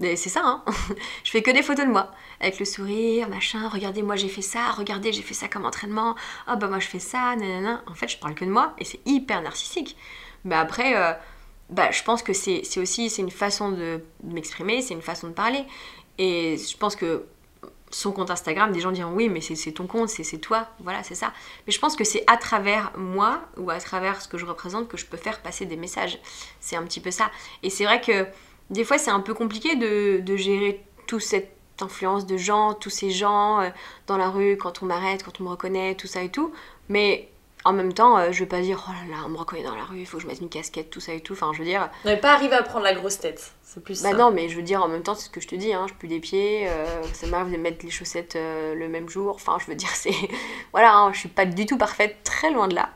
[0.00, 0.64] c'est ça, hein
[1.24, 4.42] Je fais que des photos de moi, avec le sourire, machin, regardez, moi j'ai fait
[4.42, 6.16] ça, regardez, j'ai fait ça comme entraînement,
[6.48, 7.82] oh bah moi je fais ça, nanana.
[7.86, 9.96] En fait, je parle que de moi, et c'est hyper narcissique.
[10.44, 11.12] Mais après, euh,
[11.70, 15.32] bah, je pense que c'est aussi c'est une façon de, m'exprimer, c'est une façon de
[15.32, 15.64] parler.
[16.18, 17.26] Et je pense que
[17.90, 21.14] son compte Instagram, des gens diront oui, mais c'est ton compte, c'est toi, voilà, c'est
[21.14, 21.32] ça.
[21.66, 24.88] Mais je pense que c'est à travers moi ou à travers ce que je représente
[24.88, 26.18] que je peux faire passer des messages.
[26.60, 27.30] C'est un petit peu ça.
[27.62, 28.26] Et c'est vrai que
[28.70, 32.90] des fois, c'est un peu compliqué de, de gérer toute cette influence de gens, tous
[32.90, 33.70] ces gens euh,
[34.06, 36.52] dans la rue, quand on m'arrête, quand on me reconnaît, tout ça et tout.
[36.88, 37.28] Mais
[37.64, 39.74] en même temps, euh, je vais pas dire oh là là, on me reconnaît dans
[39.74, 41.32] la rue, il faut que je mette une casquette, tout ça et tout.
[41.32, 43.52] Enfin, je veux dire, On n'est pas arrivé à prendre la grosse tête.
[43.74, 44.16] C'est plus bah ça.
[44.16, 45.86] non, mais je veux dire, en même temps, c'est ce que je te dis, hein,
[45.88, 49.34] je pue des pieds, euh, ça m'arrive de mettre les chaussettes euh, le même jour.
[49.34, 50.14] Enfin, je veux dire, c'est.
[50.72, 52.90] voilà, hein, je suis pas du tout parfaite, très loin de là.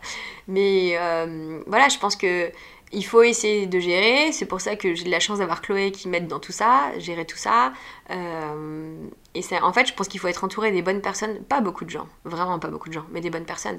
[0.47, 2.51] Mais euh, voilà, je pense que.
[2.93, 5.93] Il faut essayer de gérer, c'est pour ça que j'ai de la chance d'avoir Chloé
[5.93, 7.73] qui m'aide dans tout ça, gérer tout ça.
[8.11, 8.97] Euh,
[9.35, 11.85] et c'est, en fait, je pense qu'il faut être entouré des bonnes personnes, pas beaucoup
[11.85, 13.79] de gens, vraiment pas beaucoup de gens, mais des bonnes personnes.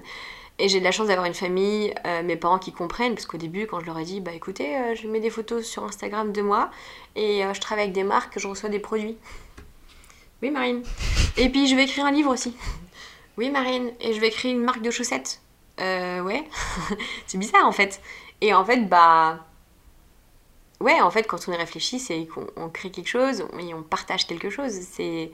[0.60, 3.38] Et j'ai de la chance d'avoir une famille, euh, mes parents qui comprennent, parce qu'au
[3.38, 6.32] début, quand je leur ai dit, bah écoutez, euh, je mets des photos sur Instagram
[6.32, 6.70] de moi
[7.16, 9.18] et je travaille avec des marques, je reçois des produits.
[10.42, 10.84] Oui, Marine.
[11.38, 12.56] Et puis je vais écrire un livre aussi.
[13.38, 13.92] Oui, Marine.
[14.02, 15.42] Et je vais créer une marque de chaussettes.
[15.80, 16.44] Euh, ouais.
[17.28, 18.02] c'est bizarre en fait.
[18.42, 19.46] Et en fait, bah.
[20.80, 23.84] Ouais, en fait, quand on y réfléchit, c'est qu'on on crée quelque chose et on
[23.84, 24.72] partage quelque chose.
[24.72, 25.32] C'est.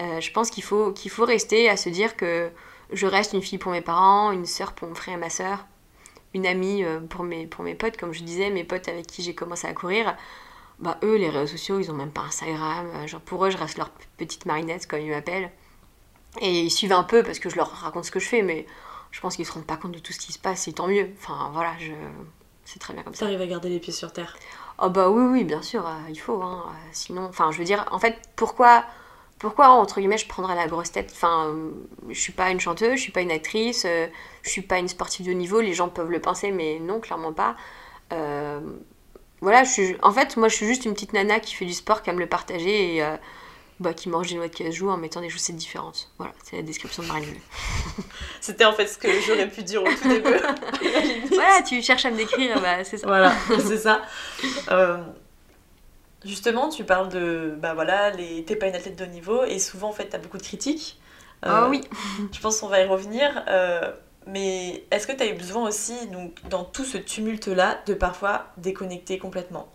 [0.00, 2.50] euh, je pense qu'il faut, qu'il faut rester à se dire que
[2.92, 5.66] je reste une fille pour mes parents, une sœur pour mon frère et ma sœur,
[6.34, 9.22] une amie euh, pour mes, pour mes potes, comme je disais, mes potes avec qui
[9.22, 10.16] j'ai commencé à courir.
[10.80, 13.06] Bah, eux, les réseaux sociaux, ils ont même pas Instagram.
[13.08, 15.50] Genre, pour eux, je reste leur petite marinette, comme ils m'appellent.
[16.40, 18.66] Et ils suivent un peu parce que je leur raconte ce que je fais, mais
[19.18, 20.86] je pense qu'ils se rendent pas compte de tout ce qui se passe, et tant
[20.86, 21.10] mieux.
[21.20, 21.90] Enfin, voilà, je...
[22.64, 23.26] c'est très bien comme ça.
[23.26, 24.36] T'arrives à garder les pieds sur terre.
[24.78, 26.40] Oh bah oui, oui, bien sûr, euh, il faut.
[26.40, 28.84] Hein, euh, sinon, enfin, je veux dire, en fait, pourquoi,
[29.40, 31.10] pourquoi entre guillemets, je prendrais la grosse tête?
[31.12, 31.70] Enfin, euh,
[32.08, 34.06] je suis pas une chanteuse, je suis pas une actrice, euh,
[34.42, 35.60] je suis pas une sportive de haut niveau.
[35.60, 37.56] Les gens peuvent le penser, mais non, clairement pas.
[39.40, 41.72] Voilà, je suis, en fait, moi, je suis juste une petite nana qui fait du
[41.72, 43.02] sport, qui aime le partager et
[43.80, 46.10] bah, qui mange des noix de cajou en mettant des chaussettes différentes.
[46.18, 48.02] Voilà, c'est la description de Marine Le.
[48.40, 50.28] C'était en fait ce que j'aurais pu dire au tout début.
[51.34, 53.06] voilà, tu cherches à me décrire, bah, c'est ça.
[53.06, 54.02] Voilà, c'est ça.
[54.70, 54.98] Euh,
[56.24, 58.44] justement, tu parles de, bah voilà, les...
[58.44, 60.98] t'es pas une athlète de haut niveau et souvent en fait t'as beaucoup de critiques.
[61.44, 61.82] Euh, Ah oui.
[62.32, 63.44] Je pense qu'on va y revenir.
[63.48, 63.92] euh,
[64.26, 68.48] mais est-ce que tu as eu besoin aussi, donc, dans tout ce tumulte-là, de parfois
[68.58, 69.72] déconnecter complètement?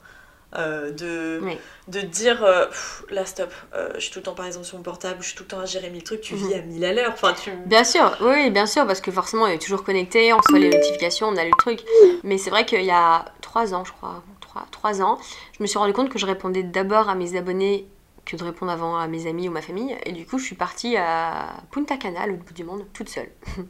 [0.55, 1.57] Euh, de, Oui.
[1.87, 4.77] de dire euh, Pff, là stop, euh, je suis tout le temps par exemple sur
[4.77, 6.85] mon portable, je suis tout le temps à gérer mille trucs, tu vis à mille
[6.85, 7.11] à l'heure.
[7.13, 7.49] Enfin, tu...
[7.65, 10.69] Bien sûr, oui, bien sûr, parce que forcément, on est toujours connecté, on reçoit les
[10.69, 11.81] notifications, on a le truc.
[12.23, 15.17] Mais c'est vrai qu'il y a trois ans, je crois, trois, trois ans,
[15.57, 17.87] je me suis rendu compte que je répondais d'abord à mes abonnés
[18.25, 19.95] que de répondre avant à mes amis ou ma famille.
[20.05, 23.29] Et du coup, je suis partie à Punta Cana, l'autre bout du monde, toute seule.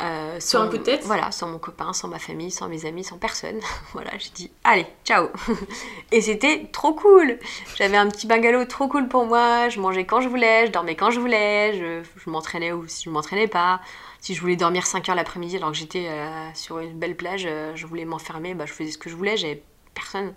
[0.00, 2.84] Euh, Sur un coup de tête Voilà, sans mon copain, sans ma famille, sans mes
[2.84, 3.60] amis, sans personne.
[3.92, 5.28] voilà, j'ai dit, allez, ciao
[6.10, 7.38] Et c'était trop cool
[7.76, 10.96] J'avais un petit bungalow trop cool pour moi, je mangeais quand je voulais, je dormais
[10.96, 13.80] quand je voulais, je, je m'entraînais ou si je m'entraînais pas.
[14.18, 17.44] Si je voulais dormir 5 heures l'après-midi alors que j'étais euh, sur une belle plage,
[17.46, 19.62] euh, je voulais m'enfermer, bah, je faisais ce que je voulais, j'avais
[19.94, 20.34] personne.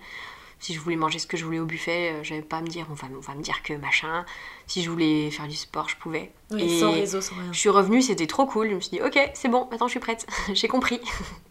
[0.59, 2.67] Si je voulais manger ce que je voulais au buffet, euh, j'avais pas à me
[2.67, 4.25] dire, on va, on va me dire que machin.
[4.65, 6.31] Si je voulais faire du sport, je pouvais.
[6.51, 7.53] Oui, Et sans réseau, sans rien.
[7.53, 8.69] Je suis revenue, c'était trop cool.
[8.69, 10.99] Je me suis dit, ok, c'est bon, maintenant je suis prête, j'ai compris.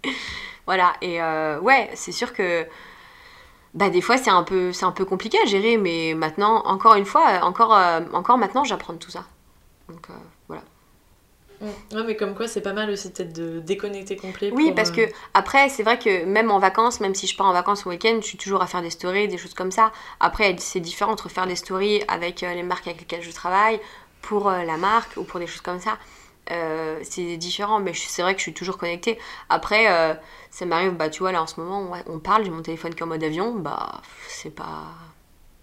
[0.66, 2.66] voilà, et euh, ouais, c'est sûr que
[3.76, 6.94] bah, des fois c'est un, peu, c'est un peu compliqué à gérer, mais maintenant, encore
[6.94, 9.24] une fois, encore, euh, encore maintenant, j'apprends tout ça.
[9.88, 10.14] Donc euh.
[11.60, 14.50] Ouais, mais comme quoi, c'est pas mal aussi peut-être de déconnecter complet.
[14.52, 17.36] Oui, pour, parce euh, que après, c'est vrai que même en vacances, même si je
[17.36, 19.70] pars en vacances au week-end, je suis toujours à faire des stories, des choses comme
[19.70, 19.92] ça.
[20.20, 23.80] Après, c'est différent entre faire des stories avec euh, les marques avec lesquelles je travaille,
[24.22, 25.98] pour euh, la marque ou pour des choses comme ça.
[26.50, 29.18] Euh, c'est différent, mais c'est vrai que je suis toujours connectée.
[29.48, 30.14] Après, euh,
[30.50, 33.08] ça m'arrive, bah tu vois, là en ce moment, on parle, j'ai mon téléphone comme
[33.08, 34.84] mode avion, bah c'est pas.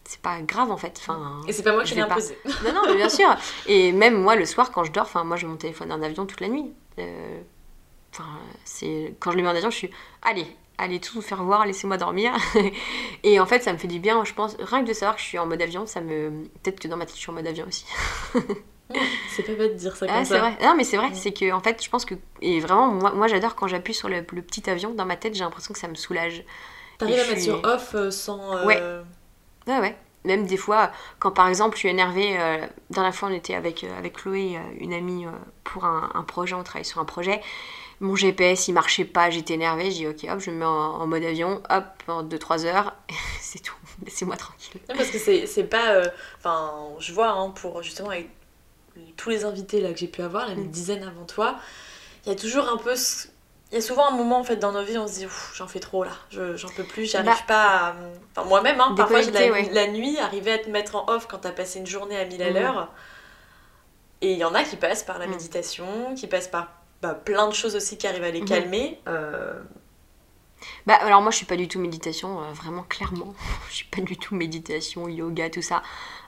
[0.06, 0.98] C'est pas grave en fait.
[1.00, 2.38] Enfin, Et c'est pas moi qui pas- imposé.
[2.66, 3.30] non, non, mais bien sûr.
[3.68, 6.26] Et même moi, le soir, quand je dors, enfin, moi, j'ai mon téléphone en avion
[6.26, 6.72] toute la nuit.
[7.00, 7.42] Euh,
[8.16, 8.30] Enfin,
[8.64, 9.90] c'est quand je le mets en avion, je suis
[10.22, 10.46] allez,
[10.78, 12.32] allez tout vous faire voir, laissez-moi dormir.
[13.24, 14.56] et en fait, ça me fait du bien, je pense.
[14.60, 16.30] Rien que de savoir que je suis en mode avion, ça me.
[16.62, 17.86] Peut-être que dans ma tête, je suis en mode avion aussi.
[19.36, 20.40] C'est pas bête de dire ça Ah, comme c'est ça.
[20.42, 20.58] vrai.
[20.62, 21.16] Non, mais c'est vrai, Mm.
[21.16, 22.14] c'est que en fait, je pense que.
[22.42, 25.34] Et vraiment, moi, moi j'adore quand j'appuie sur le, le petit avion, dans ma tête,
[25.34, 26.44] j'ai l'impression que ça me soulage.
[27.00, 28.56] T'arrives à je mettre suis- sur off euh, sans.
[28.58, 28.80] euh, Ouais.
[29.68, 29.96] Ouais, ouais.
[30.26, 33.56] Même des fois, quand par exemple je suis énervée, euh, la dernière fois on était
[33.56, 35.32] avec, euh, avec Chloé, euh, une amie, euh,
[35.66, 37.42] pour un, un projet, on travaille sur un projet.
[38.00, 40.70] Mon GPS il marchait pas, j'étais énervée, j'ai dit ok, hop, je me mets en,
[41.02, 42.94] en mode avion, hop, en 2-3 heures,
[43.42, 44.80] c'est tout, laissez-moi tranquille.
[44.90, 46.02] Non, parce que c'est pas.
[46.38, 48.30] Enfin, je vois, hein, pour justement avec
[49.18, 50.72] tous les invités là que j'ai pu avoir, là, une Mm.
[50.72, 51.56] dizaine avant toi,
[52.26, 52.96] il y a toujours un peu.
[52.96, 53.28] ce-
[53.74, 55.68] Il y a souvent un moment en fait dans nos vies, on se dit j'en
[55.68, 57.96] fais trop là, je- j'en peux plus, j'arrive Bah, pas à.
[58.36, 59.68] Enfin, moi-même, hein, parfois j'ai la, ouais.
[59.72, 62.44] la nuit, arriver à te mettre en off quand t'as passé une journée à 1000
[62.44, 62.54] à Mm.
[62.54, 62.94] l'heure,
[64.22, 65.32] Et il y en a qui passent par la Mm.
[65.32, 66.68] méditation, qui passent par
[67.02, 68.48] bah, plein de choses aussi qui arrivent à les Mhm.
[68.48, 69.00] calmer.
[69.08, 69.60] Euh,
[70.86, 73.34] Bah alors moi je suis pas du tout méditation, euh, vraiment clairement.
[73.70, 75.82] je suis pas du tout méditation, yoga, tout ça.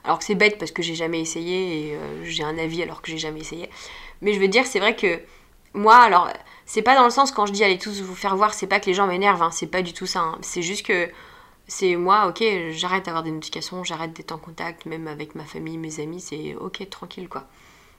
[0.04, 3.00] Alors que c'est bête parce que j'ai jamais essayé et euh, j'ai un avis alors
[3.02, 3.70] que j'ai jamais essayé.
[4.20, 5.20] Mais je veux dire, c'est vrai que
[5.72, 6.28] moi, alors
[6.66, 8.80] c'est pas dans le sens quand je dis allez tous vous faire voir, c'est pas
[8.80, 10.20] que les gens m'énervent, hein, c'est pas du tout ça.
[10.20, 10.38] hein.
[10.42, 11.08] C'est juste que
[11.68, 15.78] c'est moi, ok, j'arrête d'avoir des notifications, j'arrête d'être en contact, même avec ma famille,
[15.78, 17.44] mes amis, c'est ok, tranquille quoi.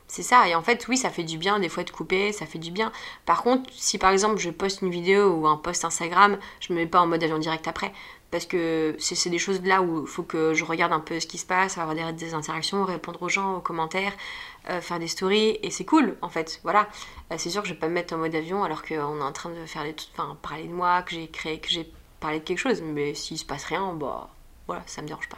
[0.09, 2.45] C'est ça, et en fait, oui, ça fait du bien des fois de couper, ça
[2.45, 2.93] fait du bien.
[3.26, 6.80] Par contre, si par exemple je poste une vidéo ou un post Instagram, je me
[6.80, 7.91] mets pas en mode avion direct après.
[8.32, 11.28] Parce que c'est des choses là où il faut que je regarde un peu ce
[11.28, 14.11] qui se passe, avoir des interactions, répondre aux gens, aux commentaires,
[14.70, 16.59] euh, faire des stories, et c'est cool en fait.
[16.63, 16.88] Voilà.
[17.32, 19.24] Euh, c'est sûr que je vais pas me mettre en mode avion alors qu'on est
[19.24, 22.39] en train de faire des enfin, parler de moi, que j'ai créé, que j'ai parlé
[22.39, 22.82] de quelque chose.
[22.82, 24.30] Mais s'il se passe rien, bah
[24.68, 25.38] voilà, ça me dérange pas.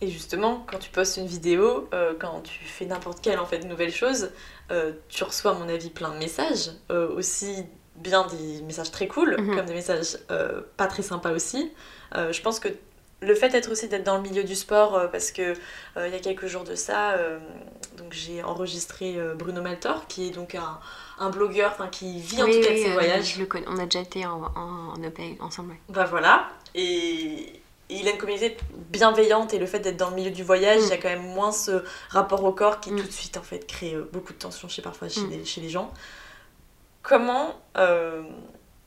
[0.00, 3.60] Et justement, quand tu postes une vidéo, euh, quand tu fais n'importe quelle en fait
[3.60, 4.30] nouvelle chose,
[5.08, 9.56] tu reçois à mon avis plein de messages, aussi bien des messages très cool Mhm.
[9.56, 10.18] comme des messages
[10.76, 11.72] pas très sympas aussi.
[12.14, 12.68] Je pense que
[13.22, 15.54] le fait d'être aussi d'être dans le milieu du sport, euh, parce que
[15.96, 17.38] euh, il y a quelques jours de ça, euh,
[17.96, 20.78] donc j'ai enregistré euh, Bruno Maltor, qui est donc un,
[21.18, 23.34] un blogueur, qui vit en Oui, tout cas de oui, ses euh, voyages.
[23.34, 23.66] je le connais.
[23.68, 25.70] On a déjà été en, en, en OPEC ensemble.
[25.70, 25.80] ouais.
[25.88, 26.48] Bah voilà.
[26.74, 28.56] Et et il a une communauté
[28.90, 30.90] bienveillante et le fait d'être dans le milieu du voyage, il Mm.
[30.90, 32.96] y a quand même moins ce rapport au corps qui Mm.
[33.00, 35.30] tout de suite en fait crée beaucoup de tension chez parfois chez, Mm.
[35.30, 35.92] les, chez les gens.
[37.02, 37.54] Comment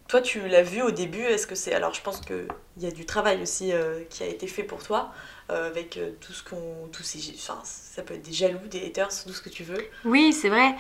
[0.09, 2.87] toi tu l'as vu au début Est-ce que c'est alors je pense que il y
[2.87, 5.11] a du travail aussi euh, qui a été fait pour toi
[5.49, 8.85] euh, avec euh, tout ce qu'on tous ces enfin ça peut être des jaloux, des
[8.85, 9.85] haters, tout ce que tu veux.
[10.03, 10.75] Oui, c'est vrai.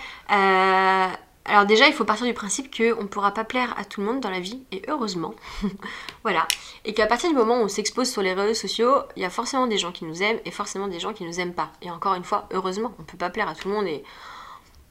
[1.45, 4.07] Alors déjà, il faut partir du principe qu'on ne pourra pas plaire à tout le
[4.07, 5.33] monde dans la vie, et heureusement.
[6.23, 6.47] voilà.
[6.85, 9.31] Et qu'à partir du moment où on s'expose sur les réseaux sociaux, il y a
[9.31, 11.71] forcément des gens qui nous aiment et forcément des gens qui nous aiment pas.
[11.81, 14.03] Et encore une fois, heureusement, on ne peut pas plaire à tout le monde et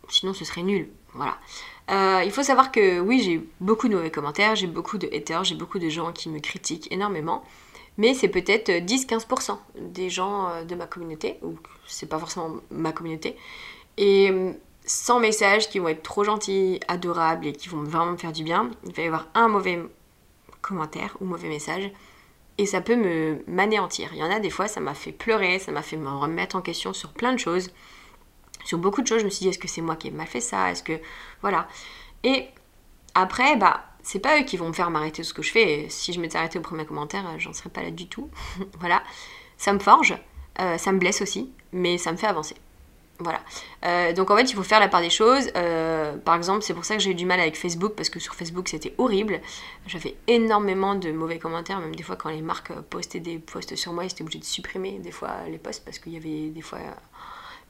[0.09, 0.91] sinon ce serait nul.
[1.15, 1.39] Voilà.
[1.91, 5.45] Euh, il faut savoir que oui, j'ai beaucoup de mauvais commentaires, j'ai beaucoup de haters,
[5.45, 7.43] j'ai beaucoup de gens qui me critiquent énormément.
[7.97, 12.93] Mais c'est peut-être 10-15% des gens euh, de ma communauté, ou c'est pas forcément ma
[12.93, 13.37] communauté.
[13.97, 14.53] Et euh,
[14.85, 18.45] 100 messages qui vont être trop gentils, adorables et qui vont vraiment me faire du
[18.45, 19.83] bien, il va y avoir un mauvais
[20.61, 21.91] commentaire ou mauvais message
[22.59, 24.11] et ça peut me m'anéantir.
[24.13, 26.57] Il y en a des fois, ça m'a fait pleurer, ça m'a fait me remettre
[26.57, 27.71] en question sur plein de choses.
[28.65, 30.27] Sur beaucoup de choses, je me suis dit est-ce que c'est moi qui ai mal
[30.27, 30.71] fait ça?
[30.71, 31.01] Est-ce que
[31.43, 31.69] voilà.
[32.25, 32.49] Et
[33.15, 35.87] après bah c'est pas eux qui vont me faire m'arrêter ce que je fais.
[35.91, 38.31] Si je m'étais arrêtée au premier commentaire, euh, j'en serais pas là du tout.
[38.81, 39.03] voilà.
[39.59, 40.17] Ça me forge,
[40.61, 42.57] euh, ça me blesse aussi, mais ça me fait avancer.
[43.19, 43.41] Voilà.
[43.85, 45.51] Euh, donc en fait, il faut faire la part des choses.
[46.25, 48.35] Par exemple, c'est pour ça que j'ai eu du mal avec Facebook, parce que sur
[48.35, 49.43] Facebook, c'était horrible.
[49.87, 53.93] J'avais énormément de mauvais commentaires, même des fois quand les marques postaient des posts sur
[53.93, 56.63] moi, ils étaient obligés de supprimer des fois les posts, parce qu'il y avait des
[56.63, 56.79] fois...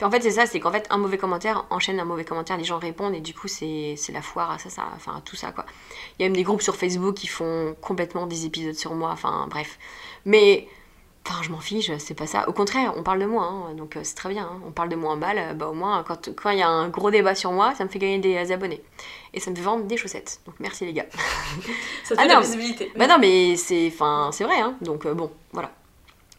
[0.02, 2.24] euh, Puis en fait, c'est ça, c'est qu'en fait, un mauvais commentaire enchaîne un mauvais
[2.24, 5.20] commentaire, les gens répondent, et du coup, c'est c'est la foire à ça, ça, enfin,
[5.24, 5.66] tout ça, quoi.
[6.18, 9.10] Il y a même des groupes sur Facebook qui font complètement des épisodes sur moi,
[9.10, 9.78] enfin, bref.
[10.24, 10.68] Mais...
[11.26, 12.48] Enfin, je m'en fiche, c'est pas ça.
[12.48, 14.44] Au contraire, on parle de moi, hein, donc euh, c'est très bien.
[14.44, 14.60] hein.
[14.66, 16.68] On parle de moi en balle, euh, bah au moins, quand quand il y a
[16.70, 18.82] un gros débat sur moi, ça me fait gagner des abonnés.
[19.34, 20.40] Et ça me fait vendre des chaussettes.
[20.46, 21.04] Donc merci les gars.
[22.04, 22.40] Ça te Ah fait la non.
[22.40, 22.92] visibilité.
[22.96, 24.76] bah non, mais c'est vrai, hein.
[24.80, 25.70] donc euh, bon, voilà.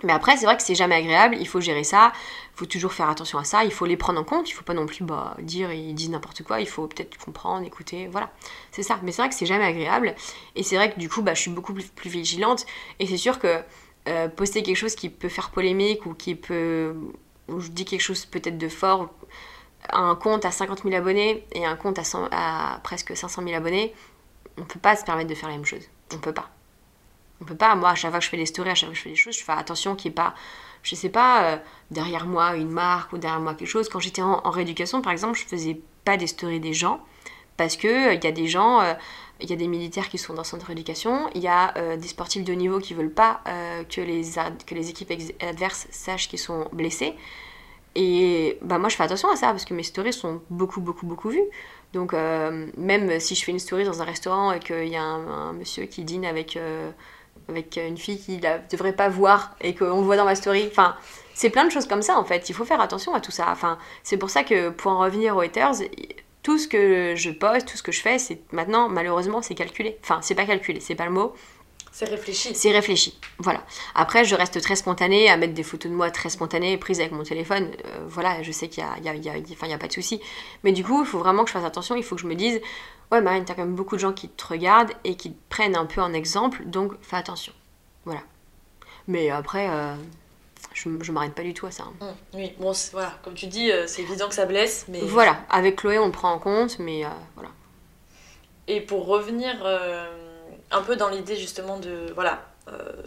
[0.04, 2.14] Mais après, c'est vrai que c'est jamais agréable, il faut gérer ça,
[2.54, 4.64] il faut toujours faire attention à ça, il faut les prendre en compte, il faut
[4.64, 8.32] pas non plus bah, dire ils disent n'importe quoi, il faut peut-être comprendre, écouter, voilà.
[8.72, 10.16] C'est ça, mais c'est vrai que c'est jamais agréable,
[10.56, 12.66] et c'est vrai que du coup, bah, je suis beaucoup plus, vigilante,
[13.00, 13.62] et c'est sûr que
[14.08, 16.96] euh, poster quelque chose qui peut faire polémique, ou qui peut...
[17.50, 19.10] où je dis quelque chose peut-être de fort,
[19.92, 23.56] un compte à 50 000 abonnés, et un compte à, 100 à presque 500 000
[23.56, 23.94] abonnés,
[24.58, 25.84] on peut pas se permettre de faire la même chose,
[26.14, 26.50] on peut pas.
[27.42, 28.94] On peut pas, moi, à chaque fois que je fais des stories, à chaque fois
[28.94, 30.36] que je fais des choses, je fais attention qu'il n'y ait pas,
[30.84, 31.58] je sais pas, euh,
[31.92, 33.90] derrière moi une marque ou derrière moi quelque chose.
[33.90, 37.02] Quand j'étais en, rééducation, par exemple, je faisais pas des stories des gens
[37.58, 38.94] parce que il y a des gens, euh,
[39.42, 42.08] il y a des militaires qui sont dans centre d'éducation, il y a euh, des
[42.08, 44.24] sportifs de haut niveau qui veulent pas euh, que, les
[44.66, 45.12] que les équipes
[45.42, 47.16] adverses sachent qu'ils sont blessés.
[47.96, 51.06] Et bah moi je fais attention à ça parce que mes stories sont beaucoup beaucoup
[51.06, 51.50] beaucoup vues.
[51.94, 55.02] Donc euh, même si je fais une story dans un restaurant et qu'il y a
[55.02, 56.92] un, monsieur qui dîne avec, euh,
[57.50, 60.96] avec une fille qui ne devrait pas voir et qu'on voit dans ma story, enfin
[61.34, 62.50] c'est plein de choses comme ça en fait.
[62.50, 63.48] Il faut faire attention à tout ça.
[63.50, 65.76] Enfin c'est pour ça que pour en revenir aux haters,
[66.44, 69.98] tout ce que je poste, tout ce que je fais, c'est maintenant malheureusement c'est calculé.
[70.04, 71.34] Enfin c'est pas calculé, c'est pas le mot.
[71.92, 72.54] C'est réfléchi.
[72.56, 73.62] C'est réfléchi, voilà.
[73.96, 77.12] Après, je reste très spontanée à mettre des photos de moi très spontanées, prises avec
[77.12, 77.72] mon téléphone.
[77.86, 79.38] Euh, voilà, je sais qu'il y a, y a- y a-
[79.68, 80.22] y a pas de souci.
[80.64, 81.96] Mais du coup, il faut vraiment que je fasse attention.
[81.96, 82.62] Il faut que je me dise,
[83.12, 85.76] ouais, Marine, t'as quand même beaucoup de gens qui te regardent et qui te prennent
[85.76, 87.54] un peu en exemple, donc fais attention.
[88.06, 88.22] Voilà.
[89.08, 89.96] Mais après, euh,
[90.74, 91.84] je, je m'arrête pas du tout à ça.
[91.84, 91.94] hein.
[92.08, 95.00] Hum, Oui, bon, voilà, comme tu dis, euh, c'est évident que ça blesse, mais...
[95.02, 97.50] Voilà, avec Chloé, on le prend en compte, mais euh, voilà.
[98.68, 100.19] Et pour revenir euh,
[100.72, 103.04] un peu dans l'idée justement de, voilà, euh,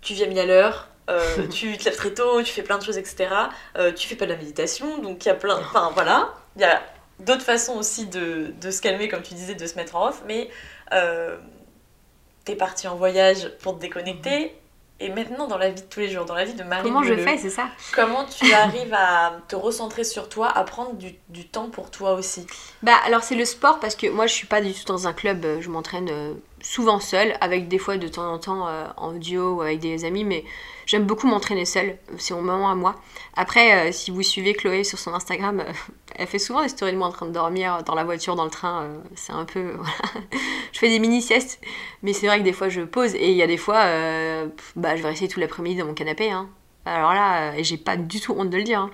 [0.00, 2.84] tu à mille à l'heure, euh, tu te lèves très tôt, tu fais plein de
[2.84, 3.28] choses, etc.
[3.76, 5.56] Euh, tu fais pas de la méditation, donc il y a plein...
[5.56, 6.82] Enfin voilà, il y a
[7.20, 10.22] d'autres façons aussi de, de se calmer, comme tu disais, de se mettre en off,
[10.26, 10.50] mais
[10.92, 11.36] euh,
[12.44, 14.54] t'es parti en voyage pour te déconnecter,
[15.00, 17.02] et maintenant dans la vie de tous les jours, dans la vie de Marie Comment
[17.02, 17.68] je fais, c'est ça?
[17.94, 22.12] Comment tu arrives à te recentrer sur toi, à prendre du, du temps pour toi
[22.12, 22.46] aussi?
[22.82, 25.12] Bah alors c'est le sport parce que moi je suis pas du tout dans un
[25.12, 29.56] club, je m'entraîne souvent seule, avec des fois de temps en temps euh, en duo
[29.56, 30.44] ou avec des amis, mais
[30.86, 32.96] j'aime beaucoup m'entraîner seule, c'est mon moment à moi.
[33.36, 35.72] Après, euh, si vous suivez Chloé sur son Instagram, euh,
[36.16, 38.44] elle fait souvent des stories de moi en train de dormir dans la voiture, dans
[38.44, 39.72] le train, euh, c'est un peu...
[39.76, 40.26] voilà.
[40.72, 41.60] je fais des mini-siestes,
[42.02, 44.48] mais c'est vrai que des fois je pose, et il y a des fois, euh,
[44.74, 46.48] bah, je vais rester tout l'après-midi dans mon canapé, hein.
[46.86, 48.90] Alors là, euh, et j'ai pas du tout honte de le dire, hein.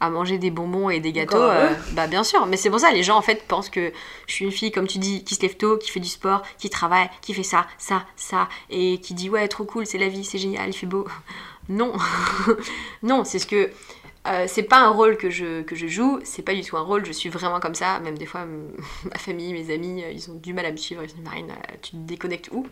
[0.00, 2.92] À manger des bonbons et des gâteaux, euh, bah bien sûr, mais c'est pour ça,
[2.92, 3.92] les gens en fait pensent que
[4.26, 6.42] je suis une fille, comme tu dis, qui se lève tôt, qui fait du sport,
[6.58, 10.08] qui travaille, qui fait ça, ça, ça, et qui dit ouais, trop cool, c'est la
[10.08, 11.06] vie, c'est génial, il fait beau.
[11.70, 11.94] Non,
[13.02, 13.70] non, c'est ce que.
[14.26, 16.82] euh, c'est pas un rôle que je, que je joue, c'est pas du tout un
[16.82, 18.00] rôle, je suis vraiment comme ça.
[18.00, 18.44] Même des fois,
[19.04, 21.02] ma famille, mes amis, euh, ils ont du mal à me suivre.
[21.02, 22.66] Ils se disent Marine, tu te déconnectes où?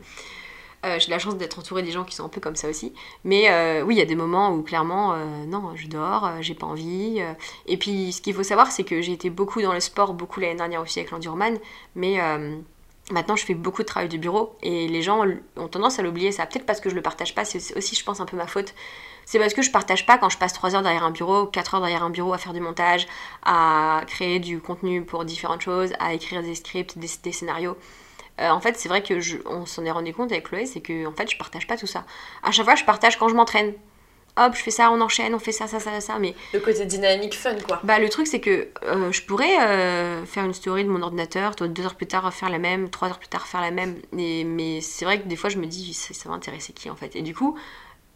[0.85, 2.93] Euh, J'ai la chance d'être entourée des gens qui sont un peu comme ça aussi.
[3.25, 6.55] Mais euh, oui, il y a des moments où clairement, euh, non, je dors, j'ai
[6.55, 7.23] pas envie.
[7.67, 10.41] Et puis, ce qu'il faut savoir, c'est que j'ai été beaucoup dans le sport, beaucoup
[10.41, 11.59] l'année dernière aussi avec l'Enduroman.
[11.95, 12.19] Mais.
[13.11, 15.27] Maintenant, je fais beaucoup de travail de bureau et les gens
[15.57, 16.31] ont tendance à l'oublier.
[16.31, 18.47] Ça, peut-être parce que je le partage pas, c'est aussi, je pense, un peu ma
[18.47, 18.75] faute.
[19.25, 21.75] C'est parce que je partage pas quand je passe 3 heures derrière un bureau, 4
[21.75, 23.09] heures derrière un bureau à faire du montage,
[23.43, 27.77] à créer du contenu pour différentes choses, à écrire des scripts, des scénarios.
[28.41, 30.81] Euh, en fait, c'est vrai que je- on s'en est rendu compte avec Chloé, c'est
[30.81, 32.05] que en fait, je partage pas tout ça.
[32.43, 33.75] À chaque fois, je partage quand je m'entraîne.
[34.39, 36.87] Hop, je fais ça, on enchaîne, on fait ça, ça, ça, ça, mais Le côté
[36.87, 37.81] dynamique, fun, quoi.
[37.85, 41.55] bah, le truc, c'est que euh, je pourrais euh, faire une story de mon ordinateur,
[41.55, 43.97] toi, deux heures plus tard faire la même, trois heures plus tard faire la même.
[44.17, 46.89] Et, mais c'est vrai que des fois, je me dis, ça, ça va intéresser qui
[46.89, 47.15] en fait?
[47.15, 47.59] Et du coup,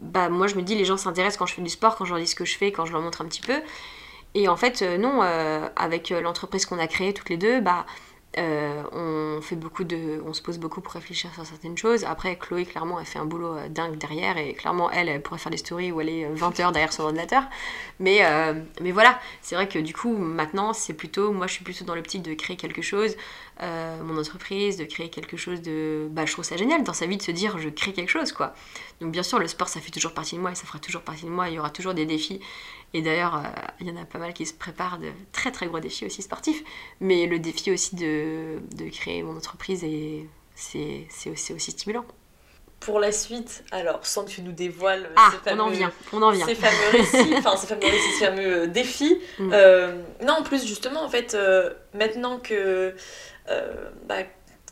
[0.00, 2.12] bah, moi, je me dis, les gens s'intéressent quand je fais du sport, quand je
[2.14, 3.60] leur dis ce que je fais, quand je leur montre un petit peu.
[4.34, 5.20] Et en fait, non,
[5.76, 7.84] avec l'entreprise qu'on a créée toutes les deux, bah.
[8.38, 12.04] Euh, on fait beaucoup de, on se pose beaucoup pour réfléchir sur certaines choses.
[12.04, 15.38] Après, Chloé, clairement, elle fait un boulot euh, dingue derrière et clairement, elle, elle pourrait
[15.38, 17.44] faire des stories où elle est euh, 20 heures derrière son ordinateur.
[17.98, 21.64] Mais, euh, mais voilà, c'est vrai que du coup, maintenant, c'est plutôt, moi, je suis
[21.64, 23.16] plutôt dans l'optique de créer quelque chose,
[23.62, 27.06] euh, mon entreprise, de créer quelque chose de, bah, je trouve ça génial dans sa
[27.06, 28.54] vie de se dire, je crée quelque chose, quoi.
[29.00, 31.02] Donc bien sûr, le sport, ça fait toujours partie de moi et ça fera toujours
[31.02, 31.48] partie de moi.
[31.48, 32.40] Il y aura toujours des défis.
[32.94, 33.48] Et d'ailleurs, euh,
[33.80, 36.22] il y en a pas mal qui se préparent de très très gros défis aussi
[36.22, 36.62] sportifs.
[37.00, 42.04] Mais le défi aussi de, de créer mon entreprise, et c'est c'est aussi, aussi stimulant.
[42.80, 45.92] Pour la suite, alors, sans que tu nous dévoiles Ah, ces on en fameux, vient,
[46.12, 46.46] on en vient.
[46.46, 49.18] ces fameux récits, enfin, ces fameux récits, ces fameux euh, défis.
[49.38, 49.50] Mm.
[49.52, 52.94] Euh, non, en plus, justement, en fait, euh, maintenant que,
[54.06, 54.16] bah,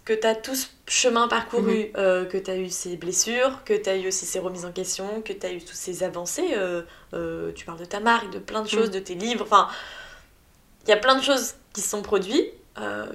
[0.05, 1.91] que tu as tout ce chemin parcouru, Mm-hmm.
[1.97, 4.73] euh, que tu as eu ces blessures, que tu as eu aussi ces remises en
[4.73, 6.83] question, que tu as eu toutes ces avancées, euh,
[7.15, 8.93] euh, tu parles de ta marque, de plein de choses, Mm.
[8.93, 9.69] de tes livres, enfin,
[10.87, 12.53] il y a plein de choses qui se sont produites.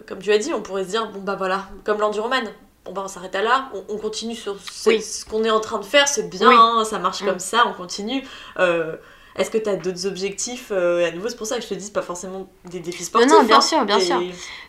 [0.07, 2.43] Comme tu as dit, on pourrait se dire, bon bah voilà, comme l'enduroman,
[2.85, 5.01] bon bah on s'arrête à là, on, on continue sur ce, Oui.
[5.01, 6.55] ce qu'on est en train de faire, c'est bien, Oui.
[6.57, 7.25] hein, ça marche Mm.
[7.27, 8.23] comme ça, on continue.
[9.39, 11.73] Est-ce que tu as d'autres objectifs euh, À nouveau, c'est pour ça que je te
[11.73, 13.31] dis, pas forcément des défis sportifs.
[13.31, 13.61] non, bien hein.
[13.61, 14.21] sûr, bien Et- sûr.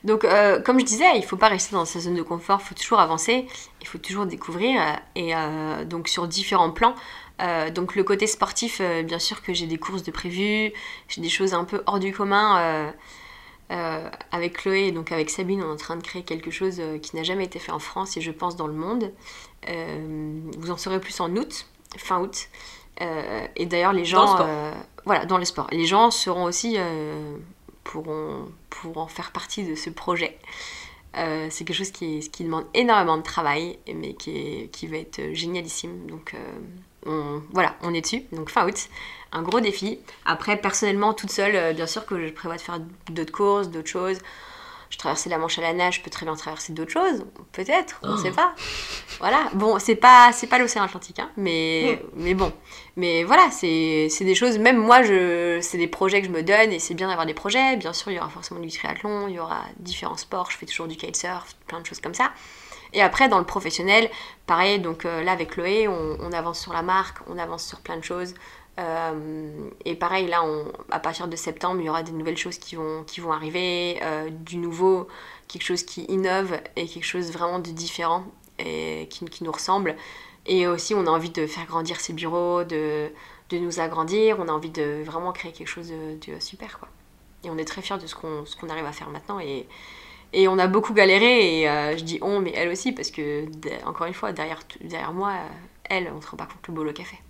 [0.05, 2.68] Donc, euh, comme je disais, il faut pas rester dans sa zone de confort, il
[2.68, 3.47] faut toujours avancer,
[3.81, 6.95] il faut toujours découvrir, euh, et euh, donc sur différents plans.
[7.43, 10.73] Euh, donc le côté sportif, bien sûr que j'ai des courses de prévues,
[11.09, 12.93] j'ai des choses un peu hors du commun.
[14.33, 17.16] avec Chloé et donc avec Sabine, on est en train de créer quelque chose qui
[17.16, 19.12] n'a jamais été fait en France et je pense dans le monde.
[20.59, 21.66] Vous en saurez plus en août,
[21.97, 22.49] fin août.
[23.01, 24.46] Euh, et d'ailleurs, les Dans le gens, sport.
[24.48, 24.72] euh,
[25.05, 25.66] voilà, dans le sport.
[25.72, 27.36] Les gens seront aussi euh,
[27.84, 30.38] pourront, pourront faire partie de ce projet.
[31.16, 34.98] Euh, c'est quelque chose qui, qui demande énormément de travail, mais qui, est- qui va
[34.98, 36.07] être génialissime.
[36.07, 36.34] Donc
[37.07, 38.22] on, voilà, on est dessus.
[38.32, 38.88] Donc fin août,
[39.32, 39.98] un gros défi.
[40.24, 42.80] Après, personnellement, toute seule, bien sûr que je prévois de faire
[43.11, 44.18] d'autres courses, d'autres choses.
[44.91, 48.01] Je traversais la Manche à la nage, je peux très bien traverser d'autres choses, peut-être,
[48.03, 48.55] on ne sait pas.
[49.20, 52.53] Voilà, bon, c'est pas, c'est pas l'océan Atlantique, hein, mais, mais bon.
[52.97, 56.43] Mais voilà, c'est c'est des choses, même moi, je, c'est des projets que je me
[56.43, 57.76] donne et c'est bien d'avoir des projets.
[57.76, 60.66] Bien sûr, il y aura forcément du triathlon, il y aura différents sports, je fais
[60.66, 62.32] toujours du kitesurf, plein de choses comme ça.
[62.93, 64.11] Et après, dans le professionnel,
[64.47, 67.80] pareil, donc euh, là avec Chloé, on, on avance sur la marque, on avance sur
[67.80, 68.34] plein de choses.
[68.79, 70.43] Euh, et pareil, là,
[70.91, 73.99] à partir de septembre, il y aura des nouvelles choses qui vont, qui vont arriver,
[74.03, 75.09] euh, du nouveau,
[75.49, 78.25] quelque chose qui innove et quelque chose vraiment de différent
[78.59, 79.97] et qui, nous ressemble.
[80.47, 83.11] Et aussi, on a envie de faire grandir ces bureaux, de,
[83.51, 84.39] de nous agrandir.
[84.39, 86.89] On a envie de vraiment créer quelque chose de, super, quoi.
[87.45, 89.41] Et on est très fiers de ce qu'on qu'on arrive à faire maintenant.
[89.41, 89.66] Et,
[90.33, 91.61] et on a beaucoup galéré.
[91.61, 93.47] Et euh, je dis on, mais elle aussi, parce que,
[93.87, 95.33] encore une fois, derrière, derrière moi,
[95.85, 97.21] elle, on se rend pas compte le boulot qu'elle fait.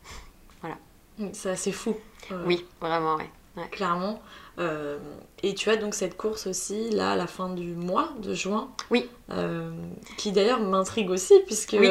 [1.33, 1.97] C'est assez fou.
[2.33, 3.31] Euh, Oui, vraiment, ouais.
[3.73, 4.23] Clairement.
[4.59, 4.99] Euh,
[5.43, 8.71] et tu as donc cette course aussi, là, à la fin du mois de juin.
[8.91, 9.09] Oui.
[9.31, 9.71] Euh,
[10.17, 11.89] qui d'ailleurs m'intrigue aussi, puisque Oui.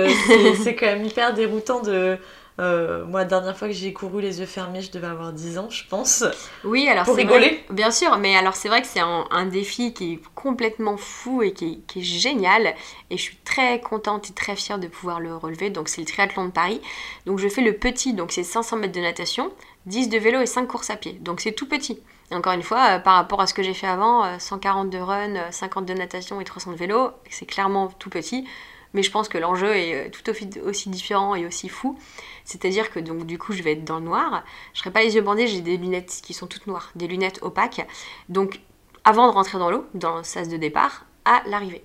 [0.63, 2.17] c'est quand même hyper déroutant de.
[2.59, 5.57] Euh, moi, la dernière fois que j'ai couru les yeux fermés, je devais avoir 10
[5.57, 6.23] ans, je pense.
[6.63, 7.47] Oui, alors c'est rigoler.
[7.47, 10.97] vrai- bien sûr, mais alors c'est vrai que c'est un, un défi qui est complètement
[10.97, 12.75] fou et qui est, qui est génial.
[13.09, 15.69] Et je suis très contente et très fière de pouvoir le relever.
[15.69, 16.81] Donc c'est le triathlon de Paris.
[17.25, 19.51] Donc je fais le petit, donc c'est 500 mètres de natation,
[19.85, 21.13] 10 de vélo et 5 courses à pied.
[21.21, 21.99] Donc c'est tout petit.
[22.31, 24.89] Et encore une fois, euh, par rapport à ce que j'ai fait avant, euh, 140
[24.91, 28.45] de run, euh, 50 de natation et 300 de vélo, c'est clairement tout petit.
[28.93, 30.29] Mais je pense que l'enjeu est euh, tout
[30.65, 31.97] aussi, différent et aussi fou.
[32.43, 34.43] C'est-à-dire que donc du coup je vais être dans le noir.
[34.73, 37.39] Je serai pas les yeux bandés, j'ai des lunettes qui sont toutes noires, des lunettes
[37.41, 37.85] opaques.
[38.29, 38.61] Donc
[39.03, 41.83] avant de rentrer dans l'eau, dans le sas de départ, à l'arrivée.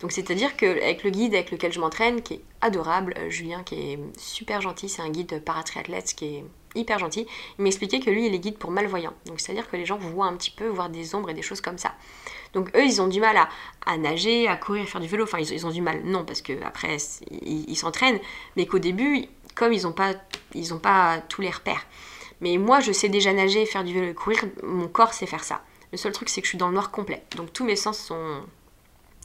[0.00, 3.74] Donc c'est-à-dire qu'avec le guide avec lequel je m'entraîne, qui est adorable, euh, Julien qui
[3.74, 7.26] est super gentil, c'est un guide paratriathlète qui est hyper gentil,
[7.58, 9.14] il m'expliquait que lui il est guide pour malvoyants.
[9.26, 11.60] Donc c'est-à-dire que les gens voient un petit peu, voir des ombres et des choses
[11.60, 11.94] comme ça.
[12.54, 13.36] Donc eux ils ont du mal
[13.86, 15.24] à, nager, à courir, faire du vélo.
[15.24, 16.96] Enfin ils, ils ont du mal, non parce que après
[17.42, 18.20] ils s'entraînent,
[18.56, 20.14] mais qu'au début comme ils n'ont pas,
[20.54, 21.86] ils ont pas tous les repères.
[22.40, 25.62] Mais moi, je sais déjà nager, faire du vélo courir, mon corps sait faire ça.
[25.92, 27.22] Le seul truc, c'est que je suis dans le noir complet.
[27.36, 28.42] Donc tous mes sens sont,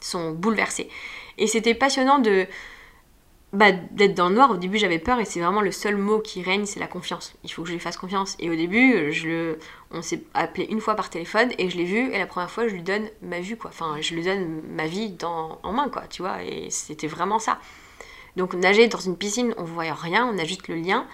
[0.02, 0.90] sont bouleversés.
[1.38, 2.48] Et c'était passionnant de
[3.54, 4.52] bah, d'être dans le noir.
[4.52, 7.36] Au début, j'avais peur et c'est vraiment le seul mot qui règne, c'est la confiance.
[7.44, 8.36] Il faut que je lui fasse confiance.
[8.40, 9.60] Et au début, je le,
[9.96, 12.14] on s'est appelé une fois par téléphone et je l'ai vu.
[12.14, 13.72] Et la première fois, je lui donne ma vue, quoi.
[13.72, 16.44] Enfin, je lui donne ma vie dans, en main, quoi, tu vois.
[16.44, 17.60] Et c'était vraiment ça.
[18.36, 21.08] Donc nager dans une piscine, on voyait rien, on a juste le lien.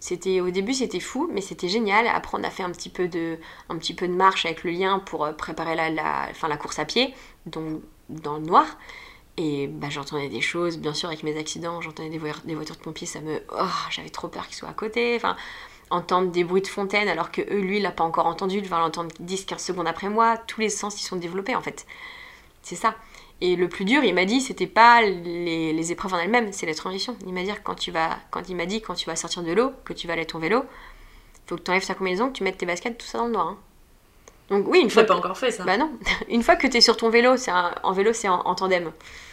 [0.00, 2.06] C'était au début c'était fou, mais c'était génial.
[2.06, 4.70] Après on a fait un petit peu de, un petit peu de marche avec le
[4.70, 7.14] lien pour euh, préparer la, la, la course à pied,
[7.46, 8.66] donc dans le noir.
[9.38, 12.76] Et bah, j'entendais des choses, bien sûr avec mes accidents, j'entendais des, voitures- des voitures
[12.76, 15.14] de pompiers, ça me, oh, j'avais trop peur qu'ils soient à côté.
[15.16, 15.36] Enfin,
[15.90, 18.68] entendre des bruits de fontaine alors que eux, lui, il l'a pas encore entendu, il
[18.68, 20.36] va l'entendre 10-15 secondes après moi.
[20.46, 21.86] Tous les sens ils sont développés en fait.
[22.62, 22.94] C'est ça.
[23.40, 26.64] Et le plus dur, il m'a dit, c'était pas les, les épreuves en elles-mêmes, c'est
[26.66, 27.16] les transitions.
[27.26, 29.52] Il m'a dit quand tu vas, quand il m'a dit quand tu vas sortir de
[29.52, 30.64] l'eau, que tu vas aller à ton vélo,
[31.46, 33.32] faut que tu enlèves ta combinaison, que tu mettes tes baskets, tout ça dans le
[33.32, 33.46] noir.
[33.48, 33.58] hein.
[34.48, 35.64] Donc oui, une fois pas que- encore fait ça.
[35.64, 35.90] bah non,
[36.28, 38.54] une fois que tu es sur ton vélo, c'est un- en vélo, c'est en, en
[38.54, 38.86] tandem.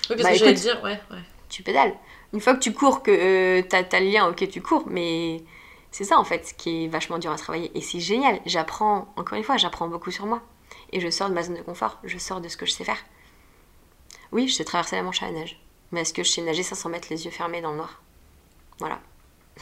[0.09, 1.19] oui, parce bah, que écoute- dire, ouais, ouais.
[1.49, 1.93] Tu pédales.
[2.33, 5.43] Une fois que tu cours, que euh, t'as t'as le lien, ok, tu cours, mais
[5.93, 7.71] c'est ça en fait qui est vachement dur à travailler.
[7.75, 8.39] Et c'est génial.
[8.47, 10.41] J'apprends, encore une fois, j'apprends beaucoup sur moi.
[10.91, 12.83] Et je sors de ma zone de confort, je sors de ce que je sais
[12.83, 12.97] faire.
[14.31, 15.61] Oui, je sais traverser la Manche à la nage.
[15.91, 18.01] Mais est-ce que je sais nager 500 mètres les yeux fermés dans le noir?
[18.79, 18.99] Voilà.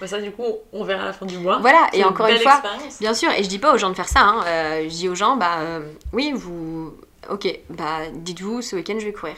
[0.00, 0.42] Bah, ça, du coup,
[0.72, 1.58] on verra à la fin du mois.
[1.58, 2.98] Voilà, et encore une fois, expérience.
[2.98, 5.08] Bien sûr, et je dis pas aux gens de faire ça, hein, euh, je dis
[5.08, 6.92] aux gens, bah euh, oui, vous.
[7.30, 9.36] Ok, bah dites-vous, ce week-end je vais courir.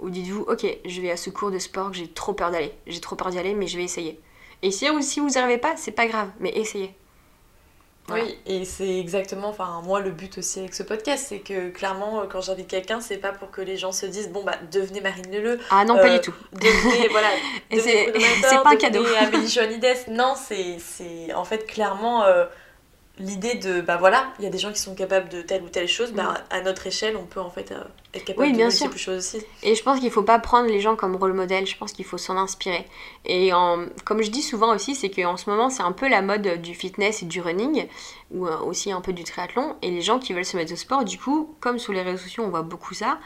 [0.00, 2.72] Ou dites-vous, ok, je vais à ce cours de sport que j'ai trop peur d'aller.
[2.86, 4.20] J'ai trop peur d'y aller, mais je vais essayer.
[4.64, 6.94] Et si, si vous n'y arrivez pas, c'est pas grave, mais essayez.
[8.06, 8.24] Voilà.
[8.24, 12.20] Oui, et c'est exactement, enfin, moi, le but aussi avec ce podcast, c'est que clairement,
[12.20, 15.00] euh, quand j'invite quelqu'un, c'est pas pour que les gens se disent, bon, bah, devenez
[15.00, 16.34] Marine Leleu, Ah non, pas Euh, du tout.
[16.52, 17.28] devenez, voilà,
[17.70, 19.04] Et c'est- pas un devenez cadeau.
[19.18, 19.96] Amélie Joannides.
[20.08, 22.44] Non, c'est, c'est en fait clairement euh,
[23.18, 25.68] l'idée de, bah voilà, il y a des gens qui sont capables de telle ou
[25.68, 27.78] telle chose, bah, à notre échelle, on peut en fait euh,
[28.12, 28.96] être capable Oui, de bien sûr.
[28.98, 29.46] choses aussi.
[29.62, 32.04] Et je pense qu'il faut pas prendre les gens comme rôle modèle, je pense qu'il
[32.04, 32.84] faut s'en inspirer.
[33.24, 36.22] Et en- comme je dis souvent aussi, c'est qu'en ce moment, c'est un peu la
[36.22, 37.86] mode du fitness et du running,
[38.32, 39.76] ou euh, aussi un peu du triathlon.
[39.82, 42.22] Et les gens qui veulent se mettre au sport, du coup, comme sur les réseaux
[42.22, 43.18] sociaux, on voit beaucoup ça,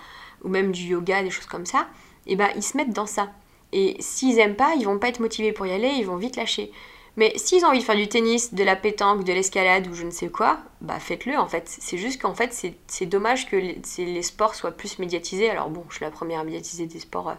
[0.44, 1.86] ou même du yoga, des choses comme ça,
[2.26, 3.30] et ben ils se mettent dans ça.
[3.72, 6.36] Et s'ils aiment pas, ils vont pas être motivés pour y aller, ils vont vite
[6.36, 6.70] lâcher.
[7.16, 10.04] Mais s'ils ont envie de faire du tennis, de la pétanque, de l'escalade ou je
[10.04, 11.64] ne sais quoi, bah faites-le en fait.
[11.66, 12.52] C'est juste qu'en fait,
[12.86, 15.50] c'est dommage que les, sports soient plus médiatisés.
[15.50, 17.34] Alors bon, je suis la première à médiatiser des sports, euh,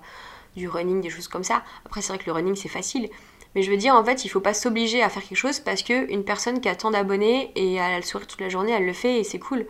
[0.55, 1.63] du running, des choses comme ça.
[1.85, 3.09] Après, c'est vrai que le running, c'est facile.
[3.55, 5.81] Mais je veux dire, en fait, il faut pas s'obliger à faire quelque chose parce
[5.81, 8.85] qu'une personne qui a tant d'abonnés et elle a le sourire toute la journée, elle
[8.85, 9.65] le fait et c'est cool.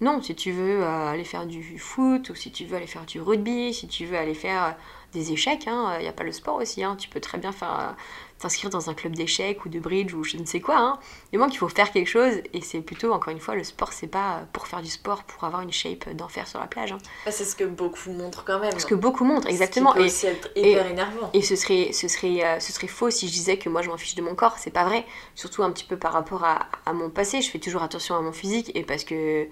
[0.00, 3.04] Non, si tu veux euh, aller faire du foot ou si tu veux aller faire
[3.04, 4.70] du rugby, si tu veux aller faire euh,
[5.12, 6.82] des échecs, il n'y a pas le sport aussi.
[6.82, 6.96] hein.
[6.98, 7.94] Tu peux très bien faire
[8.42, 10.76] t'inscrire dans un club d'échecs ou de bridge ou je ne sais quoi.
[10.78, 10.98] Hein.
[11.32, 13.92] Du moment qu'il faut faire quelque chose et c'est plutôt, encore une fois, le sport,
[13.92, 16.92] c'est pas pour faire du sport, pour avoir une shape d'enfer sur la plage.
[16.92, 16.98] hein.
[17.24, 18.70] Bah, c'est ce que beaucoup montrent quand même.
[18.70, 19.92] Parce que beaucoup montrent, Ce qui exactement.
[19.92, 21.30] peut Et, aussi être et- hyper énervant.
[21.32, 23.88] et ce serait, ce, serait, euh, ce serait faux si je disais que moi je
[23.88, 25.04] m'en fiche de mon corps, c'est pas vrai.
[25.34, 28.20] Surtout un petit peu par rapport à, à mon passé, je fais toujours attention à
[28.20, 29.46] mon physique et parce que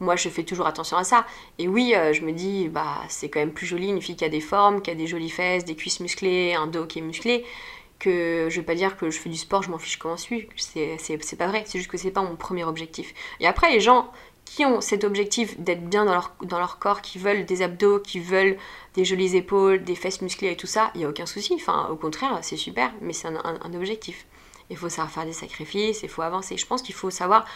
[0.00, 1.24] moi je fais toujours attention à ça.
[1.58, 4.24] Et oui, euh, je me dis, bah c'est quand même plus joli une fille qui
[4.24, 7.02] a des formes, qui a des jolies fesses, des cuisses musclées, un dos qui est
[7.02, 7.44] musclé,
[7.98, 10.22] que je vais pas dire que je fais du sport, je m'en fiche comment je
[10.22, 10.48] suis.
[10.56, 13.14] C'est, pas vrai, c'est juste que c'est pas mon premier objectif.
[13.40, 14.10] Et après, les gens
[14.44, 18.00] qui ont cet objectif d'être bien dans leur, dans leur corps, qui veulent des abdos,
[18.00, 18.56] qui veulent
[18.94, 21.54] des jolies épaules, des fesses musclées et tout ça, il n'y a aucun souci.
[21.54, 24.26] Enfin, au contraire, c'est super, mais c'est un, un- un objectif.
[24.70, 26.56] Il faut savoir faire des sacrifices, il faut avancer.
[26.56, 27.46] Je pense qu'il faut savoir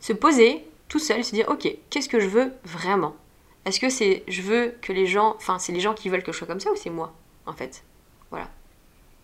[0.00, 3.16] se poser tout seul, se dire ok, qu'est-ce que je veux vraiment?
[3.64, 6.32] Est-ce que c'est je veux que les gens, enfin c'est les gens qui veulent que
[6.32, 7.12] je sois comme ça ou c'est moi
[7.46, 7.84] en fait?
[8.30, 8.48] Voilà.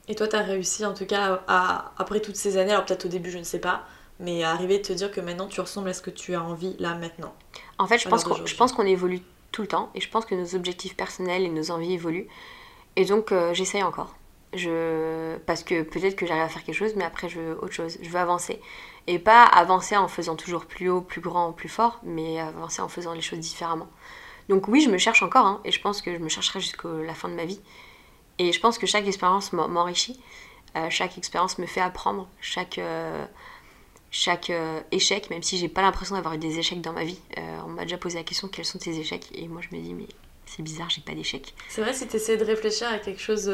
[0.08, 3.08] Et toi, t'as réussi en tout cas à, après toutes ces années, alors peut-être au
[3.08, 3.84] début, je ne sais pas,
[4.20, 6.42] mais à arriver à te dire que maintenant tu ressembles à ce que tu as
[6.42, 7.34] envie là maintenant.
[7.78, 9.20] En fait, pense qu'on je pense qu'on évolue
[9.52, 12.28] tout le temps et je pense que nos objectifs personnels et nos envies évoluent.
[12.94, 14.14] Et donc euh, j'essaye encore.
[14.54, 15.36] Je...
[15.38, 17.98] Parce que peut-être que j'arrive à faire quelque chose, mais après je veux autre chose.
[18.00, 18.60] Je veux avancer.
[19.06, 22.88] Et pas avancer en faisant toujours plus haut, plus grand, plus fort, mais avancer en
[22.88, 23.88] faisant les choses différemment.
[24.48, 26.88] Donc oui, je me cherche encore, hein, et je pense que je me chercherai jusqu'à
[26.88, 27.60] la fin de ma vie.
[28.38, 30.18] Et je pense que chaque expérience m'en- m'enrichit.
[30.76, 32.28] Euh, chaque expérience me fait apprendre.
[32.40, 33.24] Chaque, euh,
[34.10, 37.18] chaque euh, échec, même si j'ai pas l'impression d'avoir eu des échecs dans ma vie.
[37.64, 39.28] On m'a déjà posé la question quels sont tes échecs?
[39.34, 40.06] Et moi je me dis mais
[40.44, 41.54] c'est bizarre, j'ai pas d'échecs.
[41.68, 43.50] C'est vrai, si t'essayais de réfléchir à quelque chose.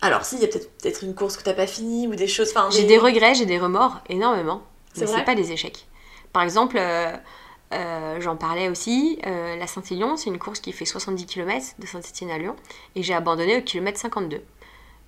[0.00, 2.50] Alors, si, il y a peut-être une course que t'as pas finie ou des choses.
[2.50, 4.62] Enfin, J'ai des regrets, j'ai des remords, énormément.
[4.96, 5.86] Mais c'est pas des échecs.
[6.32, 6.78] Par exemple,
[7.74, 11.86] euh, j'en parlais aussi, euh, la Saint-Élion, c'est une course qui fait 70 km de
[11.86, 12.56] Saint-Etienne à Lyon,
[12.94, 14.42] et j'ai abandonné au kilomètre 52.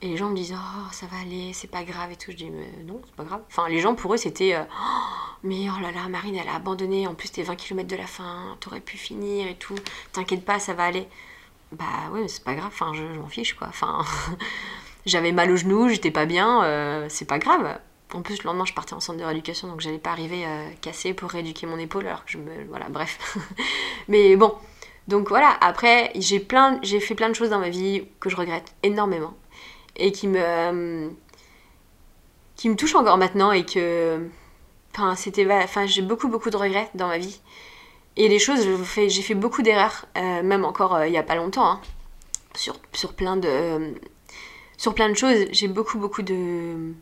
[0.03, 2.31] Et les gens me disent, oh, ça va aller, c'est pas grave et tout.
[2.31, 3.43] Je dis, mais non, c'est pas grave.
[3.49, 6.55] Enfin, les gens, pour eux, c'était, euh, Oh, mais oh là là, Marine, elle a
[6.55, 9.75] abandonné, en plus, t'es 20 km de la fin, t'aurais pu finir et tout.
[10.13, 11.07] T'inquiète pas, ça va aller.
[11.73, 13.69] Bah ouais, mais c'est pas grave, enfin, je, je m'en fiche, quoi.
[13.69, 14.05] Enfin,
[15.07, 17.79] j'avais mal au genou, j'étais pas bien, c'est pas grave.
[18.13, 20.69] En plus, le lendemain, je partais en centre de rééducation, donc j'allais pas arriver euh,
[20.81, 22.65] cassée pour rééduquer mon épaule, alors que je me.
[22.69, 23.39] Voilà, bref.
[24.09, 24.55] Mais bon.
[25.09, 28.75] Donc voilà, après, j'ai plein, fait plein de choses dans ma vie que je regrette
[28.83, 29.35] énormément.
[29.97, 31.11] Et qui me.
[32.57, 34.29] qui me touchent encore maintenant et que.
[34.93, 35.47] Enfin, c'était.
[35.53, 37.41] Enfin, j'ai beaucoup, beaucoup de regrets dans ma vie.
[38.17, 38.67] Et les choses,
[39.09, 41.81] j'ai fait beaucoup d'erreurs, euh, même encore euh, il y a pas longtemps, hein,
[42.55, 43.95] sur, sur plein de.
[44.77, 45.47] sur plein de choses.
[45.53, 46.93] J'ai beaucoup, beaucoup de.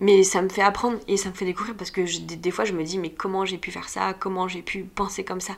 [0.00, 2.02] Mais ça me fait apprendre et ça me fait découvrir parce que
[2.34, 5.24] des fois je me dis mais comment j'ai pu faire ça, comment j'ai pu penser
[5.24, 5.54] comme ça,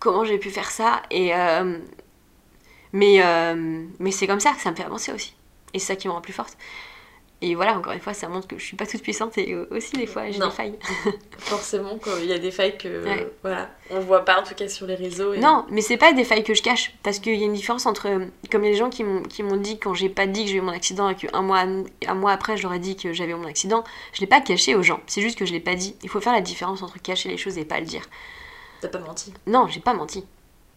[0.00, 1.02] comment j'ai pu faire ça?
[1.10, 1.78] Et euh,
[2.92, 5.34] mais euh, mais c'est comme ça que ça me fait avancer aussi.
[5.74, 6.56] Et c'est ça qui me rend plus forte
[7.42, 9.92] et voilà encore une fois ça montre que je suis pas toute puissante et aussi
[9.96, 10.78] des fois j'ai des failles
[11.38, 13.02] Forcément, quand il y a des failles que.
[13.04, 13.32] Ouais.
[13.42, 15.32] Voilà, on voit pas en tout cas sur les réseaux.
[15.32, 17.54] et- non mais c'est pas des failles que je cache parce qu'il y a une
[17.54, 20.44] différence entre euh, comme les gens qui m'ont qui m'ont dit quand j'ai pas dit
[20.44, 21.64] que j'ai eu mon accident et qu'un mois
[22.06, 24.40] un mois après je leur ai dit que j'avais eu mon accident je l'ai pas
[24.40, 26.82] caché aux gens c'est juste que je l'ai pas dit il faut faire la différence
[26.82, 28.02] entre cacher les choses et pas le dire
[28.82, 29.32] T'as pas menti.
[29.46, 30.24] Non, j'ai pas menti.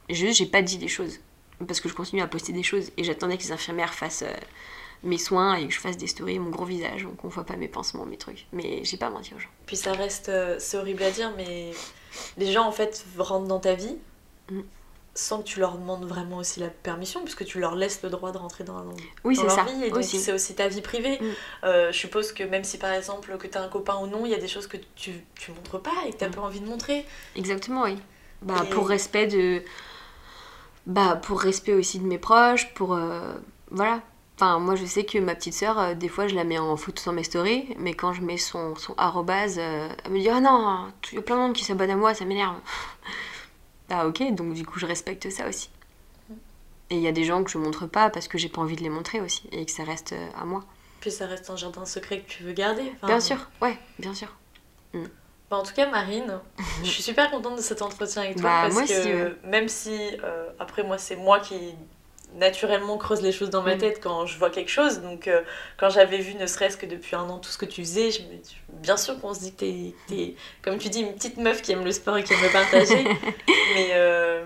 [0.10, 1.20] Juste, j'ai pas dit des choses.
[1.66, 4.34] Parce que je continue à poster des choses et j'attendais que les infirmières fassent euh,
[5.04, 7.56] mes soins et que je fasse des stories, mon gros visage, donc on voit pas
[7.58, 8.48] mes pansements, mes trucs.
[8.54, 9.50] Mais j'ai pas menti aux gens.
[9.66, 10.30] Puis ça reste.
[10.30, 11.72] euh, c'est horrible à dire, mais
[12.38, 13.98] les gens en fait rentrent dans ta vie
[14.50, 14.62] Mm.
[15.16, 18.32] sans que tu leur demandes vraiment aussi la permission, puisque tu leur laisses le droit
[18.32, 18.84] de rentrer dans,
[19.24, 19.64] Oui, dans leur ça.
[19.64, 19.84] vie.
[19.86, 21.18] Et donc c'est aussi ta vie privée.
[21.22, 21.26] Mm.
[21.66, 24.32] Euh, je suppose que même si par exemple que t'as un copain ou non, il
[24.32, 26.32] y a des choses que tu, tu montres pas et que t'as Mm.
[26.36, 27.06] pas envie de montrer.
[27.36, 27.98] Exactement, oui.
[28.42, 29.64] Bah, Et- pour respect de.
[30.86, 32.94] Bah, pour respect aussi de mes proches, pour.
[32.94, 33.34] euh,
[33.72, 34.02] Voilà.
[34.44, 36.76] Enfin, moi, je sais que ma petite sœur, euh, des fois, je la mets en
[36.76, 40.28] photo dans mes stories, mais quand je mets son, son arrobase, euh, elle me dit
[40.28, 42.58] Ah non, il y a plein de monde qui s'abonne à moi, ça m'énerve.
[43.90, 45.70] bah, ok, donc du coup, je respecte ça aussi.
[46.90, 48.76] Et il y a des gens que je montre pas parce que j'ai pas envie
[48.76, 50.66] de les montrer aussi, et que ça reste euh, à moi.
[51.00, 52.92] Puis ça reste un jardin secret que tu veux garder.
[52.98, 54.28] Enfin, Bien sûr, ouais, bien sûr.
[54.94, 56.38] Bah, en tout cas, Marine,
[56.84, 59.38] je suis super contente de cet entretien avec toi Bah, parce moi que aussi, ouais.
[59.46, 61.56] même si euh, après moi c'est moi qui
[62.36, 63.80] naturellement creuse les choses dans ma Mm.
[63.80, 65.02] tête quand je vois quelque chose.
[65.02, 65.42] Donc euh,
[65.78, 68.22] quand j'avais vu ne serait-ce que depuis un an tout ce que tu faisais, je
[68.24, 68.28] me...
[68.82, 71.72] bien sûr qu'on se dit que t'es, t'es, comme tu dis, une petite meuf qui
[71.72, 73.04] aime le sport et qui aime le partager.
[73.76, 74.44] Mais euh,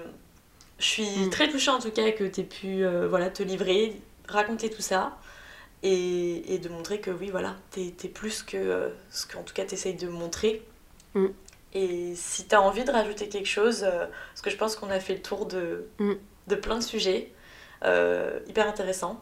[0.80, 1.30] je suis Mm.
[1.30, 4.82] très touchée en tout cas que tu aies pu euh, voilà, te livrer, raconter tout
[4.82, 5.18] ça.
[5.84, 9.64] Et, et de montrer que oui, voilà, t'es, t'es plus que ce qu'en tout cas
[9.64, 10.64] t'essayes de montrer.
[11.14, 11.28] Mm.
[11.74, 15.14] Et si t'as envie de rajouter quelque chose, parce que je pense qu'on a fait
[15.14, 16.14] le tour de, Mm.
[16.48, 17.32] de plein de sujets
[17.84, 19.21] euh, hyper intéressants.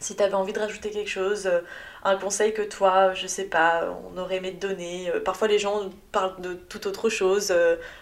[0.00, 1.60] Si t'avais envie de rajouter quelque chose, euh,
[2.02, 5.08] un conseil que toi, je sais pas, on aurait aimé te donner.
[5.10, 7.54] euh, parfois les gens parlent de toute autre chose.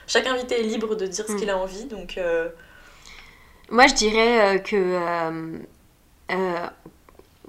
[0.07, 2.49] chaque invité est libre de dire ce qu'il a envie, donc euh,
[3.71, 4.99] Moi, je dirais que,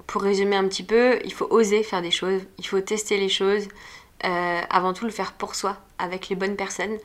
[0.08, 3.30] pour résumer un petit peu, il faut oser faire des choses, il faut tester les
[3.30, 3.68] choses,
[4.26, 6.98] euh, avant tout le faire pour soi, avec les bonnes personnes,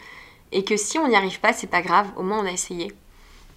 [0.52, 2.92] Et que si on n'y arrive pas, c'est pas grave, au moins on a essayé.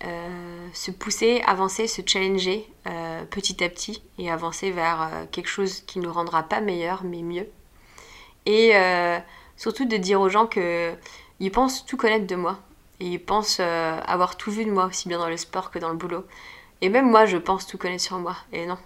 [0.06, 5.50] Euh, se pousser, avancer, se challenger euh, petit à petit et avancer vers euh, quelque
[5.50, 7.50] chose qui nous rendra pas meilleur mais mieux.
[8.46, 8.72] Et
[9.58, 12.58] surtout de dire aux gens qu'ils pensent tout connaître de moi
[13.00, 15.90] et ils pensent avoir tout vu de moi aussi bien dans le sport que dans
[15.90, 16.26] le boulot.
[16.82, 18.78] Et même moi je pense tout connaître sur moi et non.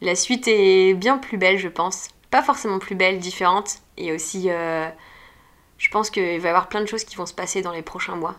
[0.00, 2.08] La suite est bien plus belle je pense.
[2.32, 6.86] Pas forcément plus belle, différente et aussi je pense qu'il va y avoir plein de
[6.86, 8.34] choses qui vont se passer dans les prochains mois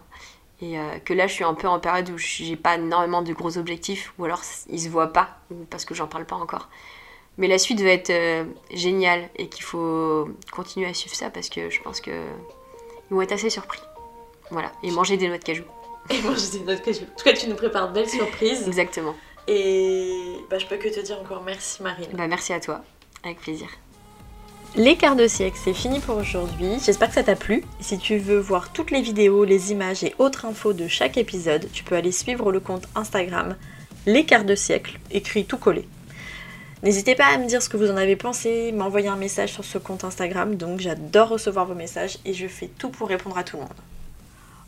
[0.62, 3.32] et euh, que là, je suis un peu en période où j'ai pas énormément de
[3.34, 5.38] gros objectifs, ou alors ils se voient pas,
[5.70, 6.68] parce que j'en parle pas encore.
[7.38, 8.44] Mais la suite va être euh,
[8.74, 13.22] géniale et qu'il faut continuer à suivre ça parce que je pense que ils vont
[13.22, 13.80] être assez surpris.
[14.52, 15.64] Voilà, et manger des noix de cajou.
[16.10, 17.04] Et manger des noix de cajou.
[17.04, 18.68] En tout cas, tu nous prépares de belles surprises.
[18.68, 19.16] Exactement.
[19.48, 22.10] Et bah, je peux que te dire encore merci, Marine.
[22.14, 22.82] Bah, merci à toi,
[23.24, 23.70] avec plaisir.
[24.76, 26.74] Les quarts de siècle, c'est fini pour aujourd'hui.
[26.86, 27.64] J'espère que ça t'a plu.
[27.80, 31.68] Si tu veux voir toutes les vidéos, les images et autres infos de chaque épisode,
[31.74, 33.58] tu peux aller suivre le compte Instagram
[34.06, 35.88] Les quarts de siècle, écrit tout collé.
[36.84, 39.66] N'hésitez pas à me dire ce que vous en avez pensé, m'envoyer un message sur
[39.66, 43.44] ce compte Instagram, donc j'adore recevoir vos messages et je fais tout pour répondre à
[43.44, 43.74] tout le monde.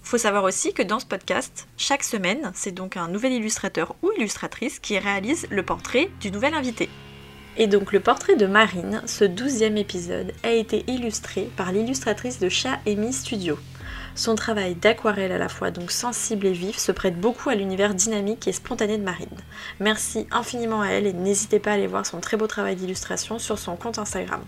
[0.02, 4.12] Faut savoir aussi que dans ce podcast, chaque semaine, c'est donc un nouvel illustrateur ou
[4.18, 6.90] illustratrice qui réalise le portrait du nouvel invité.
[7.58, 12.50] Et donc le portrait de Marine, ce douzième épisode, a été illustré par l'illustratrice de
[12.50, 13.60] Chat Amy Studio.
[14.16, 17.94] Son travail d'aquarelle à la fois donc sensible et vif se prête beaucoup à l'univers
[17.94, 19.28] dynamique et spontané de Marine.
[19.80, 23.40] Merci infiniment à elle et n'hésitez pas à aller voir son très beau travail d'illustration
[23.40, 24.42] sur son compte Instagram.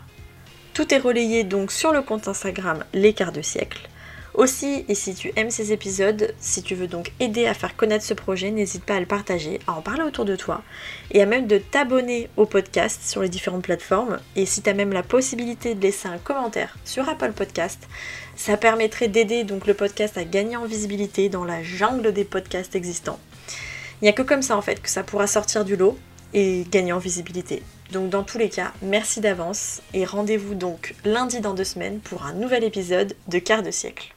[0.73, 3.89] Tout est relayé donc sur le compte Instagram Les Quarts de Siècle.
[4.33, 8.03] Aussi, et si tu aimes ces épisodes, si tu veux donc aider à faire connaître
[8.03, 10.63] ce projet, n'hésite pas à le partager, à en parler autour de toi,
[11.11, 14.19] et à même de t'abonner au podcast sur les différentes plateformes.
[14.35, 17.87] Et si tu as même la possibilité de laisser un commentaire sur Apple Podcast,
[18.35, 22.75] ça permettrait d'aider donc le podcast à gagner en visibilité dans la jungle des podcasts
[22.75, 23.19] existants.
[24.01, 25.95] Il n'y a que comme ça en fait que ça pourra sortir du lot
[26.33, 27.61] et gagner en visibilité.
[27.91, 32.25] Donc dans tous les cas, merci d'avance et rendez-vous donc lundi dans deux semaines pour
[32.25, 34.15] un nouvel épisode de Quart de siècle.